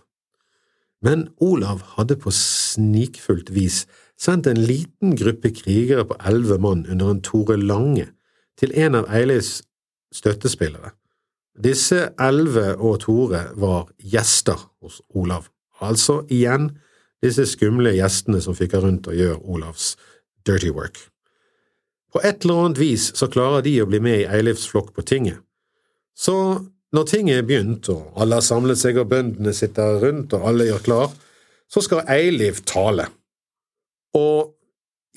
Men 1.02 1.30
Olav 1.42 1.82
hadde 1.96 2.18
på 2.20 2.32
snikfullt 2.34 3.54
vis 3.56 3.86
sendt 4.20 4.48
en 4.48 4.60
liten 4.60 5.16
gruppe 5.18 5.52
krigere 5.56 6.06
på 6.06 6.18
elleve 6.28 6.60
mann 6.62 6.86
under 6.92 7.12
en 7.12 7.22
Tore 7.24 7.58
Lange 7.58 8.10
til 8.60 8.74
en 8.76 9.00
av 9.00 9.08
Eilivs 9.16 9.62
støttespillere. 10.14 10.92
Disse 11.60 12.14
elleve 12.22 12.78
og 12.78 13.02
Tore 13.04 13.50
var 13.60 13.90
gjester 14.00 14.60
hos 14.80 15.02
Olav, 15.12 15.50
altså 15.84 16.22
igjen 16.32 16.72
disse 17.24 17.44
skumle 17.52 17.92
gjestene 17.98 18.40
som 18.44 18.56
fikk 18.56 18.78
rundt 18.80 19.10
og 19.12 19.18
gjør 19.20 19.42
Olavs 19.44 19.94
dirty 20.48 20.72
work. 20.72 20.98
På 22.14 22.22
et 22.24 22.46
eller 22.46 22.64
annet 22.64 22.80
vis 22.80 23.10
så 23.18 23.28
klarer 23.30 23.66
de 23.66 23.76
å 23.84 23.88
bli 23.90 24.00
med 24.02 24.22
i 24.22 24.28
Eilivs 24.38 24.66
flokk 24.72 24.94
på 24.96 25.04
tinget. 25.06 25.42
Så 26.16 26.36
når 26.96 27.10
tinget 27.12 27.42
er 27.42 27.46
begynt, 27.46 27.90
og 27.92 28.16
alle 28.18 28.40
har 28.40 28.46
samlet 28.46 28.80
seg 28.80 28.98
og 28.98 29.12
bøndene 29.12 29.54
sitter 29.54 30.00
rundt 30.02 30.34
og 30.34 30.48
alle 30.50 30.70
gjør 30.72 30.86
klar, 30.88 31.12
så 31.70 31.84
skal 31.86 32.08
Eiliv 32.10 32.64
tale. 32.66 33.06
Og 34.18 34.56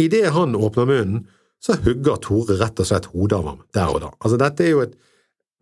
idet 0.03 0.35
han 0.35 0.59
åpner 0.59 0.91
munnen, 0.91 1.23
så 1.63 1.79
hugger 1.79 2.19
Tore 2.21 2.59
rett 2.59 2.81
og 2.83 2.89
slett 2.89 3.09
hodet 3.15 3.39
av 3.39 3.49
ham 3.49 3.63
der 3.73 3.95
og 3.95 4.03
da. 4.03 4.11
Altså, 4.19 4.37
dette 4.43 4.67
er 4.67 4.73
jo 4.75 4.83
et 4.83 4.97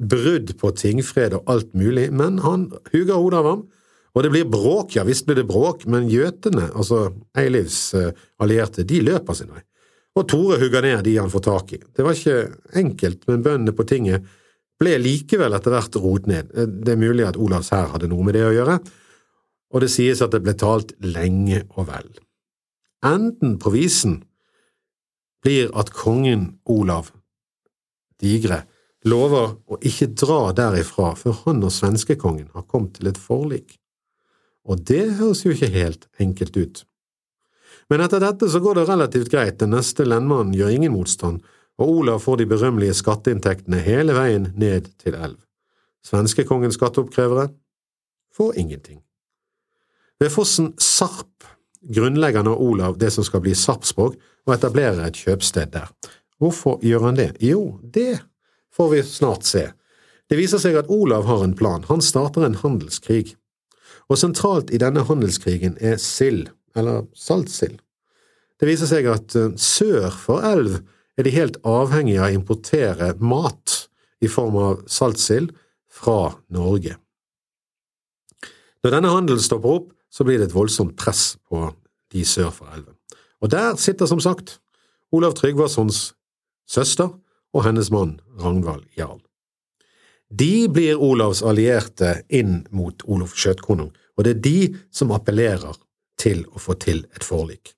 brudd 0.00 0.54
på 0.60 0.72
tingfred 0.76 1.36
og 1.36 1.50
alt 1.52 1.74
mulig, 1.76 2.08
men 2.16 2.40
han 2.44 2.70
hugger 2.92 3.18
hodet 3.20 3.40
av 3.40 3.48
ham, 3.50 3.64
og 4.10 4.24
det 4.24 4.32
blir 4.32 4.48
bråk, 4.50 4.96
ja 4.96 5.04
visst 5.06 5.26
blir 5.28 5.38
det 5.38 5.46
bråk, 5.46 5.84
men 5.90 6.08
gjøtene, 6.10 6.70
altså 6.74 7.10
Eilivs 7.38 7.92
uh, 7.94 8.10
allierte, 8.42 8.82
de 8.88 9.02
løper 9.06 9.36
sin 9.38 9.52
vei. 9.52 9.62
Og 10.18 10.26
Tore 10.28 10.58
hugger 10.58 10.82
ned 10.82 11.04
de 11.06 11.14
han 11.20 11.30
får 11.30 11.44
tak 11.46 11.74
i. 11.76 11.78
Det 11.78 12.02
var 12.02 12.16
ikke 12.16 12.80
enkelt, 12.80 13.22
men 13.28 13.44
bøndene 13.44 13.76
på 13.76 13.86
tinget 13.86 14.26
ble 14.80 14.96
likevel 14.98 15.54
etter 15.54 15.76
hvert 15.76 16.00
roet 16.00 16.26
ned. 16.26 16.50
Eh, 16.56 16.66
det 16.66 16.96
er 16.96 16.98
mulig 17.04 17.28
at 17.28 17.38
Olavs 17.38 17.70
hær 17.74 17.92
hadde 17.92 18.10
noe 18.10 18.26
med 18.26 18.34
det 18.34 18.42
å 18.48 18.56
gjøre, 18.56 18.80
og 19.70 19.84
det 19.84 19.92
sies 19.92 20.24
at 20.24 20.34
det 20.34 20.42
ble 20.42 20.56
talt 20.58 20.96
lenge 21.04 21.62
og 21.76 21.86
vel. 21.92 22.10
Enden 23.06 23.54
på 23.62 23.70
visen 23.72 24.18
blir 25.44 25.70
at 25.78 25.92
kongen 25.94 26.56
Olav 26.68 27.12
Digre 28.20 28.64
lover 29.08 29.54
å 29.70 29.78
ikke 29.80 30.10
dra 30.12 30.50
derifra 30.56 31.14
før 31.16 31.38
han 31.46 31.62
og 31.64 31.72
svenskekongen 31.72 32.50
har 32.54 32.66
kommet 32.68 32.98
til 32.98 33.10
et 33.10 33.20
forlik. 33.20 33.78
Og 34.68 34.82
det 34.86 35.16
høres 35.20 35.44
jo 35.46 35.54
ikke 35.54 35.70
helt 35.72 36.06
enkelt 36.20 36.56
ut. 36.56 36.82
Men 37.90 38.04
etter 38.04 38.22
dette 38.22 38.48
så 38.50 38.60
går 38.62 38.78
det 38.78 38.88
relativt 38.90 39.30
greit, 39.32 39.58
den 39.58 39.72
neste 39.74 40.04
lendmannen 40.06 40.54
gjør 40.54 40.74
ingen 40.76 40.94
motstand, 40.94 41.40
og 41.80 41.94
Olav 42.00 42.20
får 42.22 42.42
de 42.42 42.48
berømmelige 42.50 42.98
skatteinntektene 42.98 43.80
hele 43.82 44.14
veien 44.14 44.50
ned 44.60 44.92
til 45.00 45.16
elv. 45.16 45.38
Svenskekongens 46.06 46.76
skatteoppkrevere 46.78 47.48
får 48.36 48.58
ingenting. 48.60 49.00
Ved 50.20 50.30
fossen 50.32 50.74
Sarp 50.78 51.48
grunnlegger 51.80 52.44
nå 52.44 52.52
Olav 52.60 52.98
det 53.00 53.10
som 53.14 53.24
skal 53.24 53.42
bli 53.44 53.56
Sarpsborg, 53.56 54.18
og 54.46 54.54
etablerer 54.54 55.02
et 55.04 55.18
kjøpsted 55.20 55.72
der. 55.74 55.88
Hvorfor 56.40 56.78
gjør 56.84 57.08
han 57.08 57.18
det? 57.18 57.34
Jo, 57.44 57.80
det 57.82 58.20
får 58.74 58.90
vi 58.94 59.02
snart 59.06 59.46
se. 59.48 59.66
Det 60.30 60.38
viser 60.38 60.62
seg 60.62 60.78
at 60.78 60.90
Olav 60.92 61.26
har 61.26 61.42
en 61.44 61.56
plan, 61.58 61.84
han 61.88 62.02
starter 62.04 62.46
en 62.46 62.58
handelskrig. 62.60 63.34
Og 64.10 64.18
sentralt 64.18 64.70
i 64.74 64.78
denne 64.78 65.02
handelskrigen 65.06 65.76
er 65.80 65.98
sild, 66.02 66.48
eller 66.78 67.06
saltsild. 67.18 67.80
Det 68.60 68.68
viser 68.68 68.90
seg 68.90 69.08
at 69.10 69.34
eh, 69.38 69.52
sør 69.58 70.10
for 70.14 70.44
elv 70.46 70.80
er 71.18 71.26
de 71.26 71.34
helt 71.34 71.58
avhengige 71.66 72.20
av 72.22 72.30
å 72.30 72.38
importere 72.38 73.12
mat 73.18 73.76
i 74.20 74.28
form 74.30 74.58
av 74.60 74.82
saltsild 74.90 75.54
fra 75.90 76.34
Norge. 76.52 76.94
Når 78.84 78.94
denne 78.94 79.12
handelen 79.12 79.42
stopper 79.44 79.80
opp, 79.80 79.88
så 80.10 80.24
blir 80.26 80.40
det 80.40 80.50
et 80.50 80.56
voldsomt 80.56 80.96
press 80.98 81.34
på 81.48 81.68
de 82.12 82.24
sør 82.26 82.50
for 82.54 82.70
elven. 82.74 82.96
Og 83.40 83.50
der 83.52 83.76
sitter 83.80 84.08
som 84.10 84.20
sagt 84.20 84.58
Olav 85.14 85.34
Tryggvasons 85.38 86.12
søster 86.68 87.10
og 87.54 87.64
hennes 87.66 87.90
mann 87.90 88.18
Ragnvald 88.40 88.86
Jarl. 88.98 89.20
De 90.30 90.68
blir 90.70 91.00
Olavs 91.02 91.42
allierte 91.42 92.20
inn 92.28 92.62
mot 92.70 93.02
Olof 93.10 93.34
Skjøtkonung, 93.34 93.90
og 93.90 94.24
det 94.24 94.36
er 94.36 94.42
de 94.44 94.58
som 94.94 95.10
appellerer 95.14 95.74
til 96.20 96.44
å 96.54 96.62
få 96.62 96.76
til 96.78 97.02
et 97.16 97.26
forlik. 97.26 97.74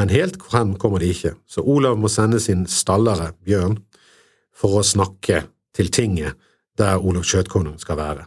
Men 0.00 0.08
helt 0.08 0.38
frem 0.40 0.76
kommer 0.80 1.02
de 1.02 1.10
ikke, 1.12 1.34
så 1.44 1.60
Olav 1.60 1.98
må 2.00 2.08
sende 2.08 2.40
sin 2.40 2.64
stallere, 2.70 3.34
Bjørn, 3.44 3.76
for 4.56 4.80
å 4.80 4.86
snakke 4.86 5.42
til 5.76 5.90
tinget 5.92 6.38
der 6.80 7.04
Olof 7.04 7.28
Skjøtkonung 7.28 7.76
skal 7.82 7.98
være. 8.00 8.24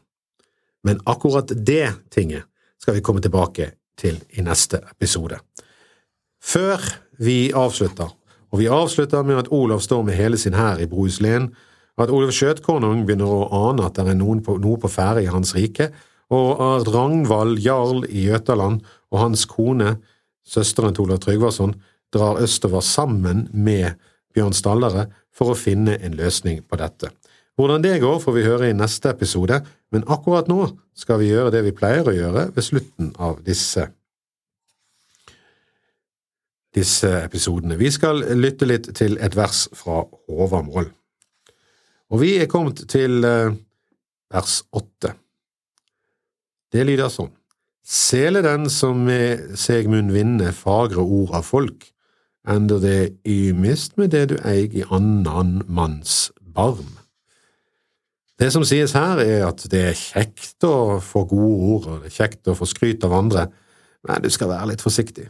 Men 0.86 1.02
akkurat 1.10 1.50
det 1.50 1.96
tinget 2.14 2.46
skal 2.78 3.00
vi 3.00 3.02
komme 3.02 3.24
tilbake 3.24 3.72
til 3.98 4.20
i 4.38 4.46
neste 4.46 4.84
episode. 4.92 5.40
Før 6.44 6.82
vi 7.24 7.54
avslutter, 7.56 8.12
og 8.54 8.62
vi 8.62 8.70
avslutter 8.70 9.26
med 9.26 9.40
at 9.42 9.52
Olav 9.52 9.82
står 9.82 10.04
med 10.06 10.14
hele 10.14 10.38
sin 10.38 10.54
hær 10.54 10.78
i 10.78 10.86
Bruslén, 10.90 11.50
at 11.98 12.12
Olav 12.14 12.30
Skjøtkonung 12.34 13.04
begynner 13.06 13.30
å 13.30 13.70
ane 13.70 13.86
at 13.86 13.98
det 13.98 14.14
er 14.14 14.42
på, 14.46 14.58
noe 14.62 14.78
på 14.82 14.90
ferde 14.90 15.24
i 15.26 15.30
hans 15.30 15.56
rike, 15.58 15.90
og 16.34 16.62
at 16.62 16.90
Ragnvald 16.94 17.58
jarl 17.62 18.06
i 18.10 18.28
Jøtaland 18.30 18.82
og 19.14 19.20
hans 19.20 19.46
kone, 19.50 19.98
søsteren 20.46 20.94
til 20.94 21.08
Olav 21.08 21.22
Tryggvason, 21.24 21.74
drar 22.14 22.42
østover 22.42 22.86
sammen 22.86 23.48
med 23.54 23.98
Bjørn 24.34 24.54
Stallere 24.54 25.08
for 25.34 25.54
å 25.54 25.58
finne 25.58 25.98
en 26.02 26.18
løsning 26.18 26.62
på 26.66 26.78
dette. 26.82 27.10
Hvordan 27.58 27.84
det 27.86 28.00
går, 28.02 28.22
får 28.22 28.38
vi 28.38 28.46
høre 28.46 28.70
i 28.70 28.78
neste 28.78 29.12
episode, 29.14 29.60
men 29.94 30.06
akkurat 30.10 30.50
nå 30.50 30.72
skal 30.98 31.22
vi 31.22 31.30
gjøre 31.30 31.54
det 31.54 31.66
vi 31.68 31.76
pleier 31.78 32.06
å 32.06 32.16
gjøre 32.16 32.48
ved 32.54 32.66
slutten 32.66 33.12
av 33.22 33.42
disse, 33.46 33.90
disse 36.76 37.10
episodene. 37.24 37.78
Vi 37.78 37.92
skal 37.94 38.24
lytte 38.38 38.68
litt 38.70 38.90
til 38.98 39.18
et 39.22 39.36
vers 39.38 39.68
fra 39.78 40.04
Håvamål. 40.30 40.90
Og 42.14 42.22
vi 42.22 42.36
er 42.42 42.50
kommet 42.50 42.84
til 42.90 43.24
eh, 43.26 43.54
vers 44.34 44.60
åtte. 44.74 45.14
Det 46.74 46.86
lyder 46.86 47.12
sånn. 47.14 47.32
Sele 47.84 48.42
den 48.46 48.70
som 48.72 49.02
med 49.06 49.58
seg 49.60 49.90
munn 49.92 50.14
vinne 50.14 50.54
fagre 50.56 51.04
ord 51.04 51.34
av 51.36 51.46
folk, 51.46 51.90
enda 52.48 52.80
det 52.80 53.16
ymist 53.28 53.98
med 54.00 54.14
det 54.16 54.26
du 54.32 54.38
eig 54.48 54.76
i 54.78 54.86
annan 54.88 55.62
manns 55.68 56.32
barm. 56.40 57.00
Det 58.40 58.50
som 58.56 58.64
sies 58.68 58.96
her, 58.98 59.20
er 59.22 59.46
at 59.50 59.62
det 59.72 59.84
er 59.92 60.00
kjekt 60.00 60.66
å 60.68 61.00
få 61.04 61.26
gode 61.30 61.68
ord, 61.76 61.86
og 61.88 62.04
det 62.04 62.12
er 62.12 62.18
kjekt 62.18 62.50
å 62.50 62.58
få 62.58 62.68
skryt 62.68 63.04
av 63.06 63.14
andre, 63.20 63.46
men 64.08 64.24
du 64.24 64.32
skal 64.34 64.52
være 64.52 64.72
litt 64.74 64.84
forsiktig. 64.84 65.28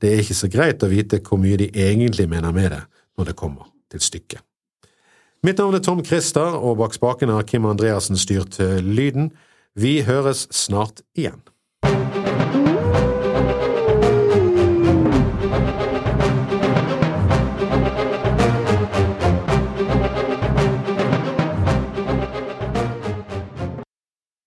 Det 0.00 0.12
er 0.12 0.20
ikke 0.22 0.36
så 0.36 0.50
greit 0.52 0.84
å 0.84 0.90
vite 0.92 1.22
hvor 1.24 1.40
mye 1.40 1.58
de 1.60 1.70
egentlig 1.72 2.28
mener 2.28 2.52
med 2.52 2.70
det 2.74 2.82
når 3.16 3.30
det 3.30 3.38
kommer 3.38 3.70
til 3.92 4.02
stykket. 4.04 4.42
Mitt 5.46 5.60
navn 5.60 5.76
er 5.76 5.84
Tom 5.84 6.02
Christer, 6.04 6.56
og 6.58 6.78
bak 6.80 6.96
spakene 6.96 7.36
har 7.36 7.46
Kim 7.46 7.68
Andreassen 7.68 8.18
styrt 8.18 8.58
lyden. 8.82 9.30
Vi 9.76 10.00
høres 10.02 10.46
snart 10.50 11.04
igjen. 11.16 11.38